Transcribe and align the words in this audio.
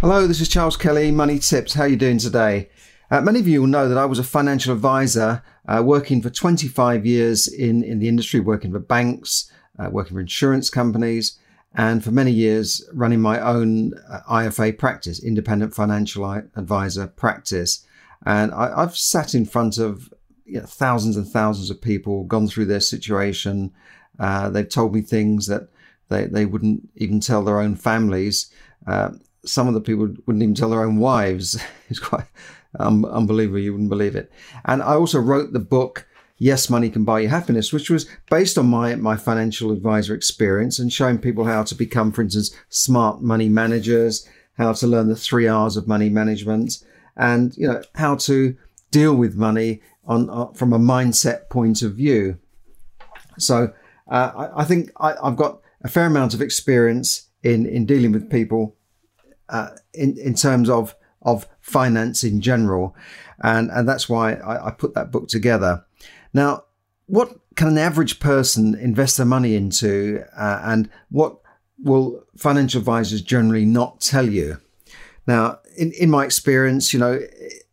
Hello, 0.00 0.26
this 0.26 0.40
is 0.40 0.48
Charles 0.48 0.78
Kelly, 0.78 1.10
Money 1.10 1.38
Tips. 1.38 1.74
How 1.74 1.82
are 1.82 1.88
you 1.88 1.94
doing 1.94 2.16
today? 2.16 2.70
Uh, 3.10 3.20
many 3.20 3.38
of 3.38 3.46
you 3.46 3.60
will 3.60 3.68
know 3.68 3.86
that 3.86 3.98
I 3.98 4.06
was 4.06 4.18
a 4.18 4.24
financial 4.24 4.72
advisor 4.72 5.42
uh, 5.68 5.82
working 5.84 6.22
for 6.22 6.30
25 6.30 7.04
years 7.04 7.46
in, 7.46 7.84
in 7.84 7.98
the 7.98 8.08
industry, 8.08 8.40
working 8.40 8.72
for 8.72 8.78
banks, 8.78 9.52
uh, 9.78 9.90
working 9.90 10.14
for 10.14 10.20
insurance 10.20 10.70
companies, 10.70 11.38
and 11.74 12.02
for 12.02 12.12
many 12.12 12.30
years 12.30 12.82
running 12.94 13.20
my 13.20 13.40
own 13.40 13.92
uh, 14.10 14.20
IFA 14.30 14.78
practice, 14.78 15.22
independent 15.22 15.74
financial 15.74 16.24
advisor 16.56 17.06
practice. 17.06 17.84
And 18.24 18.54
I, 18.54 18.80
have 18.80 18.96
sat 18.96 19.34
in 19.34 19.44
front 19.44 19.76
of 19.76 20.10
you 20.46 20.60
know, 20.60 20.66
thousands 20.66 21.18
and 21.18 21.28
thousands 21.28 21.68
of 21.68 21.78
people, 21.78 22.24
gone 22.24 22.48
through 22.48 22.64
their 22.64 22.80
situation. 22.80 23.70
Uh, 24.18 24.48
they've 24.48 24.66
told 24.66 24.94
me 24.94 25.02
things 25.02 25.46
that 25.48 25.68
they, 26.08 26.24
they 26.24 26.46
wouldn't 26.46 26.88
even 26.96 27.20
tell 27.20 27.44
their 27.44 27.60
own 27.60 27.76
families. 27.76 28.50
Uh, 28.86 29.10
some 29.44 29.68
of 29.68 29.74
the 29.74 29.80
people 29.80 30.14
wouldn't 30.26 30.42
even 30.42 30.54
tell 30.54 30.70
their 30.70 30.84
own 30.84 30.98
wives. 30.98 31.62
it's 31.88 31.98
quite 31.98 32.26
um, 32.78 33.04
unbelievable. 33.04 33.58
You 33.58 33.72
wouldn't 33.72 33.90
believe 33.90 34.16
it. 34.16 34.30
And 34.64 34.82
I 34.82 34.94
also 34.94 35.18
wrote 35.18 35.52
the 35.52 35.58
book, 35.60 36.06
Yes, 36.38 36.70
Money 36.70 36.88
Can 36.88 37.04
Buy 37.04 37.20
You 37.20 37.28
Happiness, 37.28 37.72
which 37.72 37.90
was 37.90 38.06
based 38.30 38.56
on 38.56 38.66
my, 38.66 38.94
my 38.94 39.16
financial 39.16 39.72
advisor 39.72 40.14
experience 40.14 40.78
and 40.78 40.92
showing 40.92 41.18
people 41.18 41.44
how 41.44 41.62
to 41.64 41.74
become, 41.74 42.12
for 42.12 42.22
instance, 42.22 42.54
smart 42.70 43.20
money 43.20 43.48
managers, 43.48 44.26
how 44.56 44.72
to 44.72 44.86
learn 44.86 45.08
the 45.08 45.16
three 45.16 45.46
R's 45.46 45.76
of 45.76 45.86
money 45.86 46.08
management 46.08 46.82
and, 47.16 47.54
you 47.56 47.68
know, 47.68 47.82
how 47.94 48.16
to 48.16 48.56
deal 48.90 49.14
with 49.14 49.36
money 49.36 49.82
on, 50.06 50.30
uh, 50.30 50.46
from 50.54 50.72
a 50.72 50.78
mindset 50.78 51.50
point 51.50 51.82
of 51.82 51.94
view. 51.94 52.38
So, 53.38 53.72
uh, 54.10 54.32
I, 54.34 54.62
I, 54.62 54.64
think 54.64 54.90
I, 54.98 55.14
I've 55.22 55.36
got 55.36 55.60
a 55.82 55.88
fair 55.88 56.06
amount 56.06 56.34
of 56.34 56.40
experience 56.40 57.28
in, 57.42 57.66
in 57.66 57.86
dealing 57.86 58.12
with 58.12 58.30
people 58.30 58.76
uh, 59.50 59.70
in 59.94 60.16
in 60.18 60.34
terms 60.34 60.70
of 60.70 60.94
of 61.22 61.46
finance 61.60 62.24
in 62.24 62.40
general, 62.40 62.94
and 63.42 63.70
and 63.70 63.88
that's 63.88 64.08
why 64.08 64.34
I, 64.34 64.68
I 64.68 64.70
put 64.70 64.94
that 64.94 65.10
book 65.10 65.28
together. 65.28 65.84
Now, 66.32 66.64
what 67.06 67.34
can 67.56 67.68
an 67.68 67.78
average 67.78 68.20
person 68.20 68.74
invest 68.74 69.16
their 69.16 69.26
money 69.26 69.54
into, 69.54 70.24
uh, 70.36 70.60
and 70.62 70.88
what 71.10 71.38
will 71.82 72.22
financial 72.36 72.78
advisors 72.78 73.22
generally 73.22 73.64
not 73.64 74.00
tell 74.00 74.28
you? 74.28 74.58
Now, 75.26 75.60
in, 75.76 75.92
in 75.92 76.10
my 76.10 76.24
experience, 76.24 76.92
you 76.92 76.98
know, 76.98 77.20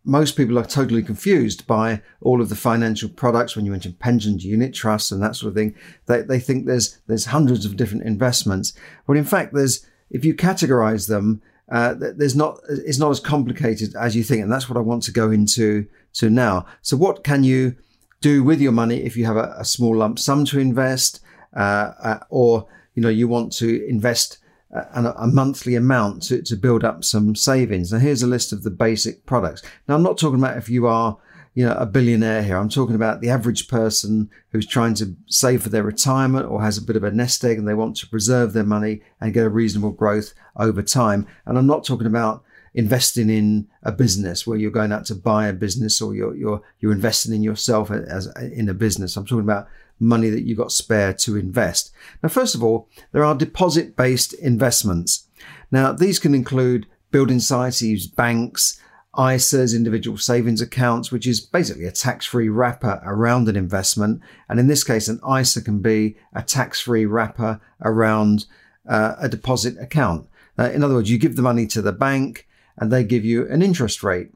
most 0.03 0.37
people 0.37 0.57
are 0.57 0.65
totally 0.65 1.03
confused 1.03 1.67
by 1.67 2.01
all 2.21 2.41
of 2.41 2.49
the 2.49 2.55
financial 2.55 3.09
products 3.09 3.55
when 3.55 3.65
you 3.65 3.71
mention 3.71 3.93
pensions, 3.93 4.45
unit 4.45 4.73
trusts, 4.73 5.11
and 5.11 5.21
that 5.21 5.35
sort 5.35 5.49
of 5.49 5.55
thing. 5.55 5.75
They, 6.05 6.21
they 6.21 6.39
think 6.39 6.65
there's 6.65 6.97
there's 7.07 7.25
hundreds 7.25 7.65
of 7.65 7.75
different 7.75 8.03
investments. 8.03 8.73
When 9.05 9.17
in 9.17 9.25
fact, 9.25 9.53
there's 9.53 9.85
if 10.09 10.23
you 10.23 10.33
categorize 10.33 11.07
them, 11.09 11.41
uh, 11.69 11.95
there's 11.97 12.35
not 12.35 12.59
it's 12.69 12.99
not 12.99 13.11
as 13.11 13.19
complicated 13.19 13.95
as 13.95 14.15
you 14.15 14.23
think, 14.23 14.41
and 14.41 14.51
that's 14.51 14.69
what 14.69 14.77
I 14.77 14.81
want 14.81 15.03
to 15.03 15.11
go 15.11 15.31
into 15.31 15.85
to 16.13 16.29
now. 16.29 16.65
So, 16.81 16.95
what 16.95 17.23
can 17.23 17.43
you 17.43 17.75
do 18.21 18.43
with 18.43 18.61
your 18.61 18.71
money 18.71 19.03
if 19.03 19.17
you 19.17 19.25
have 19.25 19.35
a, 19.37 19.53
a 19.57 19.65
small 19.65 19.97
lump 19.97 20.17
sum 20.17 20.45
to 20.45 20.59
invest, 20.59 21.21
uh, 21.55 21.91
uh, 22.01 22.19
or 22.29 22.67
you 22.95 23.01
know 23.01 23.09
you 23.09 23.27
want 23.27 23.51
to 23.53 23.85
invest 23.87 24.37
a, 24.71 25.13
a, 25.17 25.27
monthly 25.27 25.75
amount 25.75 26.23
to, 26.23 26.41
to 26.43 26.55
build 26.55 26.85
up 26.85 27.03
some 27.03 27.35
savings? 27.35 27.91
Now, 27.91 27.99
here's 27.99 28.23
a 28.23 28.27
list 28.27 28.53
of 28.53 28.63
the 28.63 28.71
basic 28.71 29.25
products. 29.25 29.61
Now, 29.87 29.95
I'm 29.95 30.03
not 30.03 30.17
talking 30.17 30.39
about 30.39 30.57
if 30.57 30.69
you 30.69 30.87
are 30.87 31.17
you 31.57 31.65
know, 31.65 31.73
a 31.73 31.87
billionaire 31.87 32.43
here. 32.43 32.55
I'm 32.55 32.69
talking 32.69 32.93
about 32.93 33.19
the 33.19 33.31
average 33.31 33.67
person 33.67 34.29
who's 34.51 34.67
trying 34.67 34.93
to 34.93 35.15
save 35.25 35.63
for 35.63 35.69
their 35.69 35.81
retirement 35.81 36.45
or 36.45 36.61
has 36.61 36.77
a 36.77 36.83
bit 36.83 36.95
of 36.95 37.03
a 37.03 37.09
nest 37.09 37.43
egg 37.43 37.57
and 37.57 37.67
they 37.67 37.73
want 37.73 37.97
to 37.97 38.07
preserve 38.07 38.53
their 38.53 38.63
money 38.63 39.01
and 39.19 39.33
get 39.33 39.43
a 39.43 39.49
reasonable 39.49 39.89
growth 39.89 40.35
over 40.57 40.83
time. 40.83 41.25
And 41.47 41.57
I'm 41.57 41.65
not 41.65 41.83
talking 41.83 42.05
about 42.05 42.43
investing 42.75 43.31
in 43.31 43.67
a 43.81 43.91
business 43.91 44.45
where 44.45 44.59
you're 44.59 44.69
going 44.69 44.91
out 44.91 45.05
to 45.05 45.15
buy 45.15 45.47
a 45.47 45.53
business 45.53 45.99
or 45.99 46.13
you're, 46.13 46.35
you're, 46.35 46.61
you're 46.79 46.91
investing 46.91 47.33
in 47.33 47.41
yourself 47.41 47.89
as 47.89 48.27
in 48.37 48.69
a 48.69 48.75
business. 48.75 49.17
I'm 49.17 49.25
talking 49.25 49.39
about 49.39 49.67
money 49.99 50.29
that 50.29 50.43
you've 50.43 50.59
got 50.59 50.71
spare 50.71 51.11
to 51.11 51.37
invest. 51.37 51.91
Now, 52.21 52.29
first 52.29 52.53
of 52.53 52.63
all, 52.63 52.87
there 53.13 53.25
are 53.25 53.33
deposit 53.33 53.95
based 53.95 54.33
investments. 54.33 55.27
Now, 55.71 55.91
these 55.91 56.19
can 56.19 56.35
include 56.35 56.85
building 57.09 57.39
societies, 57.39 58.05
banks, 58.05 58.79
ISAs, 59.17 59.75
individual 59.75 60.17
savings 60.17 60.61
accounts, 60.61 61.11
which 61.11 61.25
is 61.25 61.41
basically 61.41 61.85
a 61.85 61.91
tax 61.91 62.25
free 62.25 62.49
wrapper 62.49 63.01
around 63.03 63.49
an 63.49 63.55
investment. 63.55 64.21
And 64.47 64.59
in 64.59 64.67
this 64.67 64.83
case, 64.83 65.07
an 65.07 65.19
ISA 65.27 65.63
can 65.63 65.79
be 65.79 66.17
a 66.33 66.43
tax 66.43 66.79
free 66.79 67.05
wrapper 67.05 67.59
around 67.81 68.45
uh, 68.87 69.15
a 69.19 69.27
deposit 69.27 69.75
account. 69.79 70.27
Uh, 70.57 70.69
in 70.71 70.83
other 70.83 70.93
words, 70.93 71.09
you 71.09 71.17
give 71.17 71.35
the 71.35 71.41
money 71.41 71.65
to 71.67 71.81
the 71.81 71.91
bank 71.91 72.47
and 72.77 72.91
they 72.91 73.03
give 73.03 73.25
you 73.25 73.47
an 73.49 73.61
interest 73.61 74.03
rate. 74.03 74.31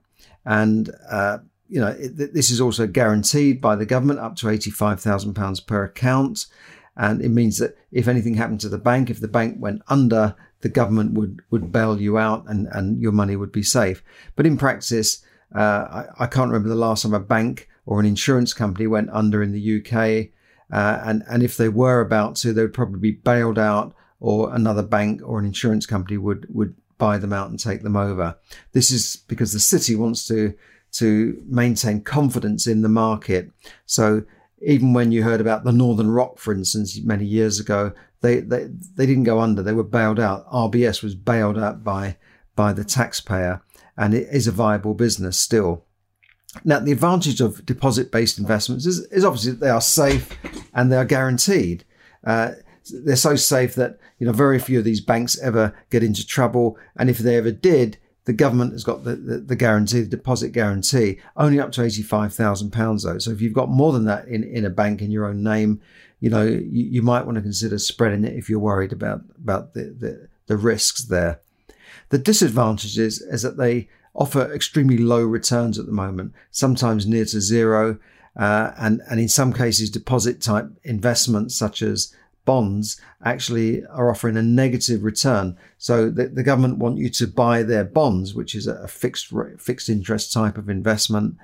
And, 0.45 0.89
uh, 1.09 1.39
you 1.69 1.79
know, 1.79 1.95
it, 1.97 2.33
this 2.33 2.49
is 2.49 2.59
also 2.59 2.87
guaranteed 2.87 3.61
by 3.61 3.75
the 3.75 3.85
government 3.85 4.19
up 4.19 4.35
to 4.37 4.47
£85,000 4.47 5.67
per 5.67 5.83
account. 5.83 6.47
And 6.97 7.21
it 7.21 7.29
means 7.29 7.59
that 7.59 7.77
if 7.91 8.07
anything 8.07 8.33
happened 8.33 8.61
to 8.61 8.69
the 8.69 8.77
bank, 8.77 9.09
if 9.09 9.19
the 9.19 9.27
bank 9.27 9.57
went 9.59 9.81
under, 9.87 10.35
the 10.61 10.69
government 10.69 11.13
would, 11.13 11.41
would 11.49 11.71
bail 11.71 11.99
you 11.99 12.17
out 12.17 12.45
and, 12.47 12.67
and 12.71 13.01
your 13.01 13.11
money 13.11 13.35
would 13.35 13.51
be 13.51 13.63
safe. 13.63 14.03
But 14.35 14.45
in 14.45 14.57
practice, 14.57 15.23
uh, 15.55 15.59
I, 15.59 16.05
I, 16.19 16.27
can't 16.27 16.49
remember 16.49 16.69
the 16.69 16.75
last 16.75 17.03
time 17.03 17.13
a 17.13 17.19
bank 17.19 17.67
or 17.85 17.99
an 17.99 18.05
insurance 18.05 18.53
company 18.53 18.87
went 18.87 19.09
under 19.11 19.43
in 19.43 19.51
the 19.51 19.79
UK. 19.79 20.29
Uh, 20.71 21.01
and, 21.03 21.23
and 21.29 21.43
if 21.43 21.57
they 21.57 21.67
were 21.67 21.99
about 21.99 22.35
to, 22.37 22.53
they 22.53 22.61
would 22.61 22.73
probably 22.73 22.99
be 22.99 23.11
bailed 23.11 23.59
out 23.59 23.93
or 24.19 24.53
another 24.53 24.83
bank 24.83 25.21
or 25.25 25.39
an 25.39 25.45
insurance 25.45 25.85
company 25.85 26.17
would, 26.17 26.45
would 26.49 26.75
buy 26.97 27.17
them 27.17 27.33
out 27.33 27.49
and 27.49 27.59
take 27.59 27.81
them 27.81 27.97
over. 27.97 28.37
This 28.71 28.91
is 28.91 29.17
because 29.27 29.51
the 29.51 29.59
city 29.59 29.95
wants 29.95 30.25
to, 30.27 30.53
to 30.93 31.43
maintain 31.47 32.01
confidence 32.01 32.67
in 32.67 32.81
the 32.81 32.89
market. 32.89 33.51
So 33.85 34.23
even 34.61 34.93
when 34.93 35.11
you 35.11 35.23
heard 35.23 35.41
about 35.41 35.63
the 35.63 35.71
Northern 35.71 36.11
Rock, 36.11 36.37
for 36.37 36.53
instance, 36.53 36.99
many 37.03 37.25
years 37.25 37.59
ago, 37.59 37.91
they, 38.21 38.39
they, 38.39 38.69
they 38.95 39.05
didn't 39.05 39.23
go 39.23 39.39
under. 39.39 39.61
They 39.61 39.73
were 39.73 39.83
bailed 39.83 40.19
out. 40.19 40.49
RBS 40.51 41.03
was 41.03 41.15
bailed 41.15 41.57
out 41.57 41.83
by, 41.83 42.17
by 42.55 42.73
the 42.73 42.83
taxpayer 42.83 43.61
and 43.97 44.13
it 44.13 44.27
is 44.31 44.47
a 44.47 44.51
viable 44.51 44.93
business 44.93 45.37
still. 45.37 45.85
Now, 46.65 46.79
the 46.79 46.91
advantage 46.91 47.39
of 47.39 47.65
deposit 47.65 48.11
based 48.11 48.37
investments 48.37 48.85
is, 48.85 48.99
is 49.11 49.23
obviously 49.23 49.51
that 49.51 49.59
they 49.61 49.69
are 49.69 49.81
safe 49.81 50.37
and 50.73 50.91
they 50.91 50.97
are 50.97 51.05
guaranteed. 51.05 51.85
Uh, 52.25 52.51
they're 52.91 53.15
so 53.15 53.35
safe 53.35 53.75
that, 53.75 53.99
you 54.19 54.25
know, 54.25 54.33
very 54.33 54.59
few 54.59 54.79
of 54.79 54.85
these 54.85 55.01
banks 55.01 55.39
ever 55.39 55.73
get 55.89 56.03
into 56.03 56.25
trouble. 56.25 56.77
And 56.97 57.09
if 57.09 57.19
they 57.19 57.37
ever 57.37 57.51
did, 57.51 57.97
the 58.25 58.33
government 58.33 58.73
has 58.73 58.83
got 58.83 59.03
the, 59.03 59.15
the, 59.15 59.37
the 59.37 59.55
guarantee, 59.55 60.01
the 60.01 60.07
deposit 60.07 60.49
guarantee, 60.49 61.19
only 61.37 61.59
up 61.59 61.71
to 61.73 61.81
£85,000 61.81 63.03
though. 63.03 63.17
So 63.17 63.31
if 63.31 63.41
you've 63.41 63.53
got 63.53 63.69
more 63.69 63.93
than 63.93 64.05
that 64.05 64.27
in, 64.27 64.43
in 64.43 64.65
a 64.65 64.69
bank 64.69 65.01
in 65.01 65.11
your 65.11 65.25
own 65.25 65.43
name, 65.43 65.81
you 66.21 66.29
know, 66.29 66.45
you, 66.45 66.85
you 66.85 67.01
might 67.01 67.25
want 67.25 67.35
to 67.35 67.41
consider 67.41 67.77
spreading 67.77 68.23
it 68.23 68.35
if 68.35 68.49
you're 68.49 68.59
worried 68.59 68.93
about, 68.93 69.21
about 69.37 69.73
the, 69.73 69.95
the, 69.99 70.29
the 70.45 70.55
risks 70.55 71.01
there. 71.01 71.41
The 72.09 72.19
disadvantage 72.19 72.97
is, 72.97 73.19
is 73.21 73.41
that 73.41 73.57
they 73.57 73.89
offer 74.13 74.53
extremely 74.53 74.97
low 74.97 75.23
returns 75.23 75.79
at 75.79 75.87
the 75.87 75.91
moment, 75.91 76.33
sometimes 76.51 77.07
near 77.07 77.25
to 77.25 77.41
zero. 77.41 77.97
Uh, 78.39 78.71
and, 78.77 79.01
and 79.09 79.19
in 79.19 79.27
some 79.27 79.51
cases, 79.51 79.89
deposit 79.89 80.41
type 80.41 80.69
investments 80.83 81.55
such 81.55 81.81
as 81.81 82.15
bonds 82.45 82.99
actually 83.23 83.85
are 83.87 84.09
offering 84.09 84.37
a 84.37 84.41
negative 84.41 85.03
return. 85.03 85.57
So 85.77 86.09
the, 86.09 86.27
the 86.27 86.43
government 86.43 86.77
want 86.77 86.97
you 86.97 87.09
to 87.09 87.27
buy 87.27 87.63
their 87.63 87.83
bonds, 87.83 88.33
which 88.33 88.55
is 88.55 88.67
a 88.67 88.87
fixed 88.87 89.33
fixed 89.57 89.89
interest 89.89 90.33
type 90.33 90.57
of 90.57 90.69
investment, 90.69 91.37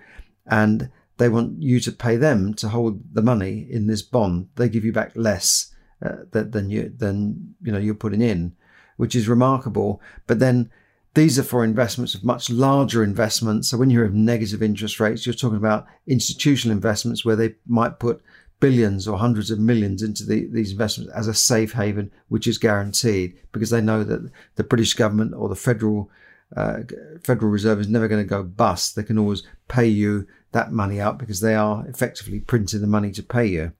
and 0.45 0.89
they 1.17 1.29
want 1.29 1.61
you 1.61 1.79
to 1.79 1.91
pay 1.91 2.15
them 2.15 2.53
to 2.55 2.69
hold 2.69 3.01
the 3.13 3.21
money 3.21 3.67
in 3.69 3.87
this 3.87 4.01
bond. 4.01 4.49
They 4.55 4.69
give 4.69 4.85
you 4.85 4.93
back 4.93 5.11
less 5.15 5.73
uh, 6.01 6.17
than 6.31 6.69
you 6.69 6.93
than 6.95 7.55
you 7.61 7.71
know 7.71 7.79
you're 7.79 7.95
putting 7.95 8.21
in, 8.21 8.53
which 8.97 9.15
is 9.15 9.27
remarkable. 9.27 10.01
But 10.27 10.39
then 10.39 10.71
these 11.15 11.39
are 11.39 11.43
for 11.43 11.63
investments 11.63 12.13
of 12.13 12.23
much 12.23 12.49
larger 12.49 13.03
investments. 13.03 13.69
So 13.69 13.77
when 13.77 13.89
you 13.89 14.01
have 14.01 14.13
negative 14.13 14.61
interest 14.61 14.99
rates, 14.99 15.25
you're 15.25 15.33
talking 15.33 15.57
about 15.57 15.87
institutional 16.05 16.75
investments 16.75 17.25
where 17.25 17.35
they 17.35 17.55
might 17.65 17.99
put 17.99 18.21
billions 18.59 19.07
or 19.07 19.17
hundreds 19.17 19.49
of 19.51 19.59
millions 19.59 20.03
into 20.03 20.23
the, 20.23 20.47
these 20.51 20.71
investments 20.71 21.11
as 21.13 21.27
a 21.27 21.33
safe 21.33 21.73
haven, 21.73 22.11
which 22.27 22.47
is 22.47 22.57
guaranteed 22.57 23.35
because 23.51 23.71
they 23.71 23.81
know 23.81 24.03
that 24.03 24.31
the 24.55 24.63
British 24.63 24.93
government 24.93 25.33
or 25.35 25.49
the 25.49 25.55
federal 25.55 26.11
uh, 26.55 26.77
Federal 27.23 27.51
Reserve 27.51 27.79
is 27.79 27.89
never 27.89 28.07
going 28.07 28.23
to 28.23 28.29
go 28.29 28.43
bust. 28.43 28.95
They 28.95 29.03
can 29.03 29.17
always 29.17 29.43
pay 29.67 29.87
you 29.87 30.27
that 30.57 30.71
money 30.71 30.99
out 30.99 31.19
because 31.19 31.39
they 31.39 31.55
are 31.55 31.85
effectively 31.87 32.39
printing 32.39 32.81
the 32.81 32.87
money 32.87 33.11
to 33.11 33.21
pay 33.21 33.45
you. 33.45 33.73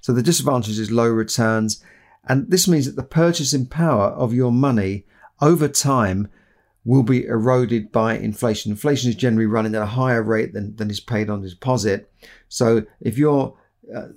So 0.00 0.12
the 0.12 0.22
disadvantage 0.22 0.78
is 0.78 0.90
low 0.90 1.08
returns. 1.08 1.82
And 2.24 2.50
this 2.50 2.66
means 2.66 2.86
that 2.86 2.96
the 2.96 3.02
purchasing 3.02 3.66
power 3.66 4.06
of 4.06 4.32
your 4.32 4.50
money 4.50 5.04
over 5.40 5.68
time 5.68 6.28
will 6.84 7.02
be 7.02 7.26
eroded 7.26 7.92
by 7.92 8.16
inflation. 8.16 8.72
Inflation 8.72 9.10
is 9.10 9.16
generally 9.16 9.46
running 9.46 9.74
at 9.74 9.82
a 9.82 9.86
higher 10.00 10.22
rate 10.22 10.52
than, 10.54 10.74
than 10.76 10.90
is 10.90 11.00
paid 11.00 11.28
on 11.28 11.42
deposit. 11.42 12.10
So 12.48 12.86
if 13.00 13.18
your 13.18 13.58
uh, 13.94 14.08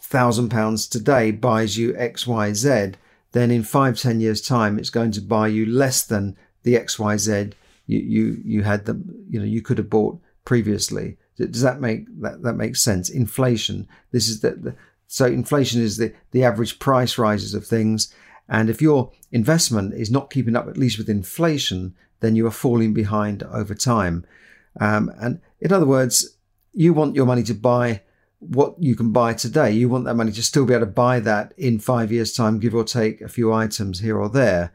thousand 0.00 0.48
pounds 0.48 0.88
today 0.88 1.30
buys 1.30 1.78
you 1.78 1.94
X, 1.96 2.26
Y, 2.26 2.52
Z, 2.52 2.92
then 3.32 3.50
in 3.50 3.62
five, 3.62 3.98
ten 3.98 4.20
years 4.20 4.40
time, 4.40 4.78
it's 4.78 4.90
going 4.90 5.12
to 5.12 5.20
buy 5.20 5.48
you 5.48 5.66
less 5.66 6.04
than 6.04 6.36
the 6.62 6.76
X, 6.76 6.98
Y, 6.98 7.16
Z 7.16 7.52
you, 7.86 7.98
you, 7.98 8.42
you 8.44 8.62
had 8.62 8.86
them, 8.86 9.26
you 9.28 9.38
know, 9.38 9.44
you 9.44 9.62
could 9.62 9.78
have 9.78 9.90
bought 9.90 10.18
previously. 10.44 11.18
Does 11.36 11.62
that 11.62 11.80
make 11.80 12.06
that, 12.20 12.42
that 12.42 12.54
makes 12.54 12.82
sense? 12.82 13.10
Inflation. 13.10 13.88
This 14.12 14.28
is 14.28 14.40
the 14.40 14.76
so 15.06 15.26
inflation 15.26 15.80
is 15.80 15.96
the, 15.96 16.12
the 16.32 16.44
average 16.44 16.78
price 16.78 17.18
rises 17.18 17.54
of 17.54 17.66
things. 17.66 18.12
And 18.48 18.68
if 18.68 18.82
your 18.82 19.12
investment 19.32 19.94
is 19.94 20.10
not 20.10 20.30
keeping 20.30 20.56
up 20.56 20.66
at 20.66 20.76
least 20.76 20.98
with 20.98 21.08
inflation, 21.08 21.94
then 22.20 22.36
you 22.36 22.46
are 22.46 22.52
falling 22.52 22.92
behind 22.92 23.42
over 23.44 23.74
time. 23.74 24.26
Um, 24.80 25.12
and 25.20 25.40
in 25.60 25.72
other 25.72 25.86
words, 25.86 26.36
you 26.72 26.92
want 26.92 27.14
your 27.14 27.26
money 27.26 27.42
to 27.44 27.54
buy 27.54 28.02
what 28.38 28.74
you 28.78 28.96
can 28.96 29.12
buy 29.12 29.34
today. 29.34 29.70
You 29.70 29.88
want 29.88 30.04
that 30.04 30.16
money 30.16 30.32
to 30.32 30.42
still 30.42 30.66
be 30.66 30.74
able 30.74 30.86
to 30.86 30.92
buy 30.92 31.20
that 31.20 31.54
in 31.56 31.78
five 31.78 32.10
years' 32.10 32.32
time, 32.32 32.58
give 32.58 32.74
or 32.74 32.84
take 32.84 33.20
a 33.20 33.28
few 33.28 33.52
items 33.52 34.00
here 34.00 34.18
or 34.18 34.28
there. 34.28 34.72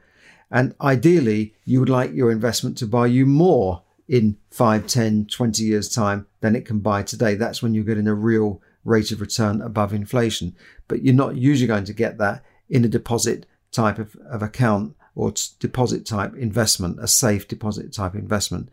And 0.50 0.74
ideally, 0.82 1.54
you 1.66 1.80
would 1.80 1.90
like 1.90 2.14
your 2.14 2.32
investment 2.32 2.78
to 2.80 2.88
buy 2.88 3.08
you 3.08 3.26
more 3.26 3.84
in 4.10 4.36
5, 4.50 4.88
10, 4.88 5.28
20 5.28 5.64
years' 5.64 5.88
time 5.88 6.26
than 6.42 6.56
it 6.56 6.66
can 6.66 6.80
buy 6.80 7.04
today. 7.04 7.36
That's 7.36 7.62
when 7.62 7.76
you're 7.76 7.84
getting 7.84 8.08
a 8.08 8.16
real 8.16 8.60
rate 8.84 9.12
of 9.12 9.22
return 9.22 9.62
above 9.62 9.94
inflation. 9.94 10.56
But 10.88 11.04
you're 11.04 11.14
not 11.14 11.36
usually 11.36 11.68
going 11.68 11.86
to 11.86 11.94
get 11.94 12.18
that 12.18 12.44
in 12.70 12.84
a 12.84 12.90
deposit 12.90 13.46
type 13.72 14.00
of, 14.00 14.16
of 14.28 14.42
account 14.42 14.96
or 15.14 15.34
deposit 15.60 16.08
type 16.08 16.36
investment, 16.36 16.98
a 17.00 17.08
safe 17.08 17.48
deposit 17.48 17.94
type 17.94 18.16
investment. 18.16 18.70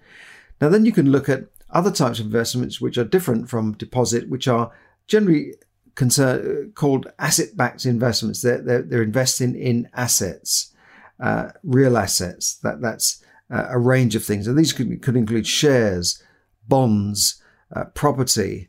Now, 0.60 0.70
then 0.70 0.86
you 0.86 0.92
can 0.92 1.12
look 1.12 1.28
at 1.28 1.44
other 1.70 1.90
types 1.90 2.18
of 2.18 2.26
investments 2.26 2.80
which 2.80 2.96
are 2.96 3.04
different 3.04 3.50
from 3.50 3.72
deposit, 3.72 4.30
which 4.30 4.48
are 4.48 4.72
generally 5.06 5.52
concern, 5.96 6.72
called 6.74 7.12
asset 7.18 7.56
backed 7.56 7.84
investments. 7.84 8.40
They're, 8.40 8.62
they're, 8.62 8.82
they're, 8.82 9.02
investing 9.02 9.54
in 9.54 9.90
assets, 9.92 10.72
uh, 11.20 11.50
real 11.62 11.98
assets. 11.98 12.54
That, 12.62 12.80
that's 12.80 13.22
uh, 13.50 13.66
a 13.68 13.78
range 13.78 14.14
of 14.16 14.24
things. 14.24 14.46
And 14.46 14.58
these 14.58 14.72
could, 14.72 15.02
could 15.02 15.16
include 15.16 15.46
shares, 15.46 16.22
bonds, 16.68 17.42
uh, 17.74 17.84
property. 17.84 18.68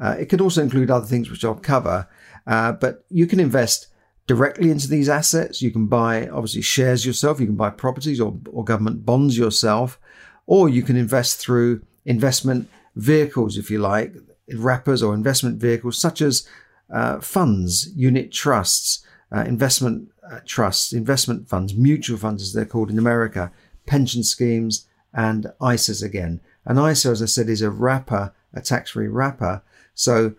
Uh, 0.00 0.16
it 0.18 0.26
could 0.26 0.40
also 0.40 0.62
include 0.62 0.90
other 0.90 1.06
things 1.06 1.30
which 1.30 1.44
I'll 1.44 1.54
cover. 1.54 2.08
Uh, 2.46 2.72
but 2.72 3.04
you 3.08 3.26
can 3.26 3.40
invest 3.40 3.88
directly 4.26 4.70
into 4.70 4.88
these 4.88 5.08
assets. 5.08 5.62
You 5.62 5.70
can 5.70 5.86
buy, 5.86 6.28
obviously, 6.28 6.62
shares 6.62 7.06
yourself. 7.06 7.40
You 7.40 7.46
can 7.46 7.56
buy 7.56 7.70
properties 7.70 8.20
or, 8.20 8.38
or 8.50 8.64
government 8.64 9.04
bonds 9.04 9.36
yourself. 9.36 9.98
Or 10.46 10.68
you 10.68 10.82
can 10.82 10.96
invest 10.96 11.38
through 11.38 11.82
investment 12.04 12.68
vehicles, 12.96 13.56
if 13.56 13.70
you 13.70 13.78
like, 13.78 14.14
wrappers 14.54 15.02
or 15.02 15.14
investment 15.14 15.58
vehicles 15.58 15.98
such 15.98 16.20
as 16.20 16.46
uh, 16.92 17.18
funds, 17.20 17.90
unit 17.96 18.30
trusts, 18.30 19.04
uh, 19.34 19.40
investment 19.40 20.10
trusts, 20.44 20.92
investment 20.92 21.48
funds, 21.48 21.74
mutual 21.74 22.18
funds 22.18 22.42
as 22.42 22.52
they're 22.52 22.64
called 22.64 22.90
in 22.90 22.98
America, 22.98 23.52
pension 23.86 24.22
schemes, 24.22 24.86
and 25.12 25.46
ISAs 25.60 26.02
again. 26.02 26.40
An 26.64 26.78
ISA, 26.78 27.10
as 27.10 27.22
I 27.22 27.26
said, 27.26 27.48
is 27.48 27.62
a 27.62 27.70
wrapper, 27.70 28.32
a 28.52 28.60
tax-free 28.60 29.08
wrapper. 29.08 29.62
So 29.94 30.34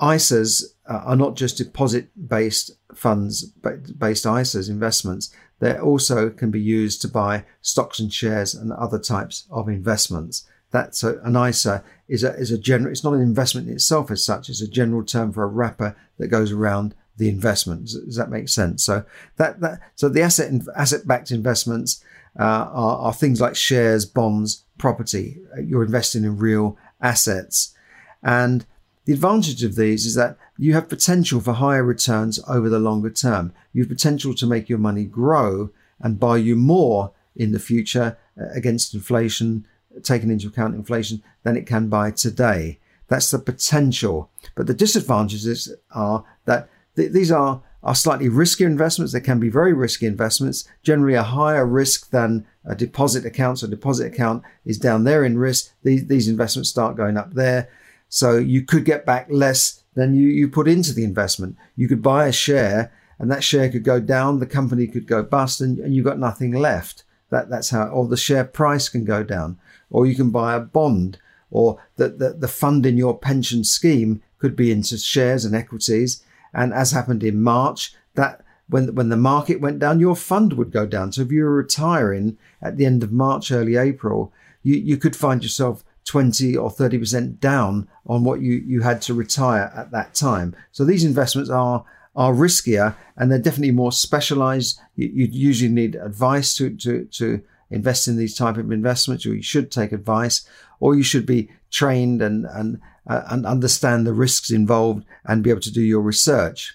ISAs 0.00 0.64
uh, 0.88 1.02
are 1.04 1.16
not 1.16 1.36
just 1.36 1.56
deposit-based 1.56 2.72
funds, 2.94 3.44
based 3.44 4.24
ISAs 4.24 4.68
investments. 4.68 5.30
They 5.60 5.76
also 5.76 6.30
can 6.30 6.50
be 6.50 6.60
used 6.60 7.00
to 7.02 7.08
buy 7.08 7.44
stocks 7.60 7.98
and 7.98 8.12
shares 8.12 8.54
and 8.54 8.72
other 8.72 8.98
types 8.98 9.46
of 9.50 9.68
investments. 9.68 10.46
That's 10.70 11.02
a, 11.02 11.18
an 11.20 11.36
ISA 11.36 11.82
is 12.08 12.22
a, 12.22 12.34
is 12.34 12.50
a 12.50 12.58
general, 12.58 12.92
it's 12.92 13.04
not 13.04 13.14
an 13.14 13.22
investment 13.22 13.68
in 13.68 13.74
itself 13.74 14.10
as 14.10 14.24
such. 14.24 14.48
It's 14.48 14.60
a 14.60 14.68
general 14.68 15.04
term 15.04 15.32
for 15.32 15.42
a 15.42 15.48
wrapper 15.48 15.96
that 16.18 16.28
goes 16.28 16.52
around 16.52 16.94
the 17.16 17.28
investment. 17.28 17.86
Does, 17.86 18.04
does 18.04 18.16
that 18.16 18.30
make 18.30 18.48
sense? 18.48 18.84
So 18.84 19.04
that, 19.36 19.60
that, 19.60 19.80
so 19.96 20.08
the 20.08 20.22
asset, 20.22 20.52
asset 20.76 21.06
backed 21.06 21.30
investments, 21.30 22.04
uh, 22.38 22.42
are, 22.42 22.98
are 22.98 23.12
things 23.12 23.40
like 23.40 23.56
shares, 23.56 24.04
bonds, 24.04 24.64
property. 24.78 25.38
You're 25.62 25.84
investing 25.84 26.24
in 26.24 26.38
real 26.38 26.76
assets. 27.00 27.74
And 28.22 28.66
the 29.04 29.12
advantage 29.12 29.62
of 29.62 29.76
these 29.76 30.06
is 30.06 30.14
that 30.16 30.36
you 30.58 30.74
have 30.74 30.88
potential 30.88 31.40
for 31.40 31.54
higher 31.54 31.84
returns 31.84 32.40
over 32.48 32.68
the 32.68 32.78
longer 32.78 33.10
term. 33.10 33.52
You 33.72 33.82
have 33.82 33.88
potential 33.88 34.34
to 34.34 34.46
make 34.46 34.68
your 34.68 34.78
money 34.78 35.04
grow 35.04 35.70
and 36.00 36.20
buy 36.20 36.36
you 36.38 36.56
more 36.56 37.12
in 37.34 37.52
the 37.52 37.60
future 37.60 38.18
uh, 38.40 38.48
against 38.54 38.94
inflation 38.94 39.66
taken 40.02 40.30
into 40.30 40.48
account 40.48 40.74
inflation 40.74 41.22
than 41.42 41.56
it 41.56 41.66
can 41.66 41.88
buy 41.88 42.10
today. 42.10 42.78
That's 43.08 43.30
the 43.30 43.38
potential. 43.38 44.30
But 44.54 44.66
the 44.66 44.74
disadvantages 44.74 45.72
are 45.92 46.24
that 46.44 46.68
th- 46.96 47.12
these 47.12 47.32
are, 47.32 47.62
are 47.82 47.94
slightly 47.94 48.28
riskier 48.28 48.66
investments. 48.66 49.12
They 49.12 49.20
can 49.20 49.38
be 49.38 49.50
very 49.50 49.72
risky 49.72 50.06
investments, 50.06 50.68
generally 50.82 51.14
a 51.14 51.22
higher 51.22 51.66
risk 51.66 52.10
than 52.10 52.46
a 52.64 52.74
deposit 52.74 53.24
account. 53.24 53.60
So 53.60 53.66
a 53.66 53.70
deposit 53.70 54.12
account 54.12 54.42
is 54.64 54.78
down 54.78 55.04
there 55.04 55.24
in 55.24 55.38
risk. 55.38 55.72
These, 55.82 56.06
these 56.06 56.28
investments 56.28 56.70
start 56.70 56.96
going 56.96 57.16
up 57.16 57.34
there. 57.34 57.68
So 58.08 58.36
you 58.36 58.62
could 58.62 58.84
get 58.84 59.06
back 59.06 59.26
less 59.30 59.82
than 59.94 60.14
you, 60.14 60.28
you 60.28 60.48
put 60.48 60.68
into 60.68 60.92
the 60.92 61.04
investment. 61.04 61.56
You 61.76 61.88
could 61.88 62.02
buy 62.02 62.26
a 62.26 62.32
share 62.32 62.92
and 63.18 63.30
that 63.30 63.44
share 63.44 63.68
could 63.68 63.84
go 63.84 64.00
down. 64.00 64.38
The 64.38 64.46
company 64.46 64.86
could 64.86 65.06
go 65.06 65.22
bust 65.22 65.60
and, 65.60 65.78
and 65.78 65.94
you've 65.94 66.04
got 66.04 66.18
nothing 66.18 66.52
left. 66.52 67.04
That, 67.30 67.50
that's 67.50 67.70
how, 67.70 67.88
or 67.88 68.08
the 68.08 68.16
share 68.16 68.44
price 68.44 68.88
can 68.88 69.04
go 69.04 69.22
down 69.22 69.58
or 69.90 70.06
you 70.06 70.14
can 70.14 70.30
buy 70.30 70.54
a 70.54 70.60
bond, 70.60 71.18
or 71.50 71.78
the, 71.96 72.08
the, 72.08 72.30
the 72.30 72.48
fund 72.48 72.84
in 72.84 72.96
your 72.96 73.16
pension 73.16 73.64
scheme 73.64 74.22
could 74.38 74.54
be 74.54 74.70
into 74.70 74.98
shares 74.98 75.44
and 75.44 75.54
equities. 75.54 76.22
And 76.52 76.72
as 76.72 76.92
happened 76.92 77.22
in 77.22 77.42
March, 77.42 77.94
that 78.14 78.42
when, 78.68 78.94
when 78.94 79.08
the 79.08 79.16
market 79.16 79.60
went 79.60 79.78
down, 79.78 80.00
your 80.00 80.16
fund 80.16 80.52
would 80.54 80.70
go 80.70 80.86
down. 80.86 81.12
So 81.12 81.22
if 81.22 81.32
you 81.32 81.44
were 81.44 81.54
retiring 81.54 82.36
at 82.60 82.76
the 82.76 82.86
end 82.86 83.02
of 83.02 83.12
March, 83.12 83.50
early 83.50 83.76
April, 83.76 84.32
you, 84.62 84.76
you 84.76 84.96
could 84.96 85.16
find 85.16 85.42
yourself 85.42 85.84
20 86.04 86.56
or 86.56 86.70
30% 86.70 87.40
down 87.40 87.88
on 88.06 88.24
what 88.24 88.40
you, 88.40 88.54
you 88.54 88.82
had 88.82 89.02
to 89.02 89.14
retire 89.14 89.72
at 89.74 89.90
that 89.90 90.14
time. 90.14 90.54
So 90.72 90.84
these 90.84 91.04
investments 91.04 91.50
are 91.50 91.84
are 92.16 92.32
riskier 92.32 92.96
and 93.16 93.30
they're 93.30 93.38
definitely 93.38 93.70
more 93.70 93.92
specialized. 93.92 94.80
You, 94.96 95.06
you 95.06 95.28
usually 95.30 95.70
need 95.70 95.94
advice 95.94 96.52
to, 96.56 96.76
to, 96.78 97.04
to 97.04 97.40
invest 97.70 98.08
in 98.08 98.16
these 98.16 98.36
type 98.36 98.56
of 98.56 98.72
investments, 98.72 99.24
or 99.24 99.34
you 99.34 99.42
should 99.42 99.70
take 99.70 99.92
advice, 99.92 100.46
or 100.80 100.96
you 100.96 101.04
should 101.04 101.26
be 101.26 101.50
trained 101.70 102.20
and 102.20 102.46
and 102.46 102.80
uh, 103.08 103.22
and 103.30 103.46
understand 103.46 104.06
the 104.06 104.12
risks 104.12 104.50
involved 104.50 105.04
and 105.24 105.42
be 105.42 105.50
able 105.50 105.60
to 105.60 105.72
do 105.72 105.82
your 105.82 106.02
research. 106.02 106.74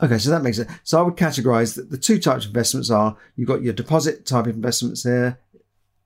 Okay, 0.00 0.18
so 0.18 0.30
that 0.30 0.42
makes 0.42 0.58
it. 0.58 0.68
So 0.84 0.98
I 0.98 1.02
would 1.02 1.16
categorize 1.16 1.74
that 1.74 1.90
the 1.90 1.98
two 1.98 2.18
types 2.18 2.44
of 2.44 2.50
investments 2.50 2.90
are 2.90 3.16
you've 3.34 3.48
got 3.48 3.62
your 3.62 3.72
deposit 3.72 4.26
type 4.26 4.46
of 4.46 4.54
investments 4.54 5.02
here 5.02 5.38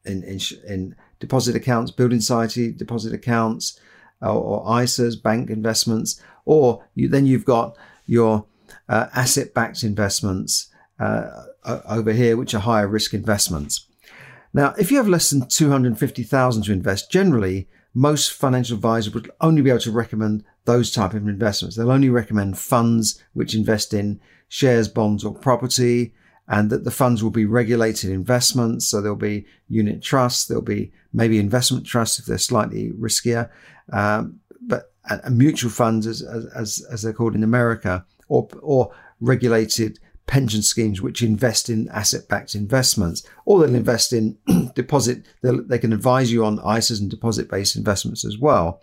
in 0.04 0.22
in, 0.22 0.40
in 0.66 0.96
deposit 1.20 1.56
accounts, 1.56 1.90
building 1.90 2.20
society 2.20 2.72
deposit 2.72 3.12
accounts, 3.12 3.78
or, 4.22 4.30
or 4.30 4.66
ISAs, 4.66 5.20
bank 5.20 5.50
investments, 5.50 6.20
or 6.44 6.84
you, 6.94 7.08
then 7.08 7.26
you've 7.26 7.44
got 7.44 7.76
your 8.06 8.46
uh, 8.88 9.06
asset-backed 9.14 9.82
investments 9.82 10.68
uh, 10.98 11.44
over 11.88 12.12
here, 12.12 12.36
which 12.36 12.54
are 12.54 12.60
higher 12.60 12.88
risk 12.88 13.14
investments. 13.14 13.86
Now, 14.54 14.74
if 14.78 14.90
you 14.90 14.98
have 14.98 15.08
less 15.08 15.30
than 15.30 15.46
250,000 15.48 16.62
to 16.64 16.72
invest, 16.72 17.10
generally 17.10 17.68
most 17.94 18.32
financial 18.32 18.76
advisors 18.76 19.14
would 19.14 19.30
only 19.40 19.62
be 19.62 19.70
able 19.70 19.80
to 19.80 19.92
recommend 19.92 20.44
those 20.64 20.92
type 20.92 21.14
of 21.14 21.28
investments. 21.28 21.76
They'll 21.76 21.90
only 21.90 22.08
recommend 22.08 22.58
funds 22.58 23.22
which 23.32 23.54
invest 23.54 23.92
in 23.92 24.20
shares, 24.48 24.88
bonds 24.88 25.24
or 25.24 25.34
property 25.34 26.14
and 26.48 26.70
that 26.70 26.84
the 26.84 26.90
funds 26.90 27.22
will 27.22 27.30
be 27.30 27.44
regulated 27.44 28.10
investments. 28.10 28.88
So 28.88 29.00
there'll 29.00 29.16
be 29.16 29.46
unit 29.68 30.02
trusts, 30.02 30.46
there'll 30.46 30.62
be 30.62 30.92
maybe 31.12 31.38
investment 31.38 31.86
trusts 31.86 32.18
if 32.18 32.26
they're 32.26 32.38
slightly 32.38 32.90
riskier, 32.92 33.50
um, 33.92 34.40
but 34.60 34.92
and 35.04 35.36
mutual 35.36 35.70
funds 35.70 36.06
as, 36.06 36.22
as, 36.22 36.84
as 36.90 37.02
they're 37.02 37.12
called 37.12 37.34
in 37.34 37.42
America 37.42 38.04
or, 38.28 38.48
or 38.60 38.94
regulated 39.20 39.98
pension 40.32 40.62
schemes 40.62 41.02
which 41.02 41.22
invest 41.22 41.68
in 41.68 41.90
asset-backed 41.90 42.54
investments, 42.54 43.22
or 43.44 43.60
they'll 43.60 43.74
invest 43.74 44.14
in 44.14 44.38
deposit. 44.74 45.26
They 45.42 45.78
can 45.78 45.92
advise 45.92 46.32
you 46.32 46.42
on 46.42 46.56
ISAs 46.56 47.02
and 47.02 47.10
deposit-based 47.10 47.76
investments 47.76 48.24
as 48.24 48.38
well. 48.38 48.80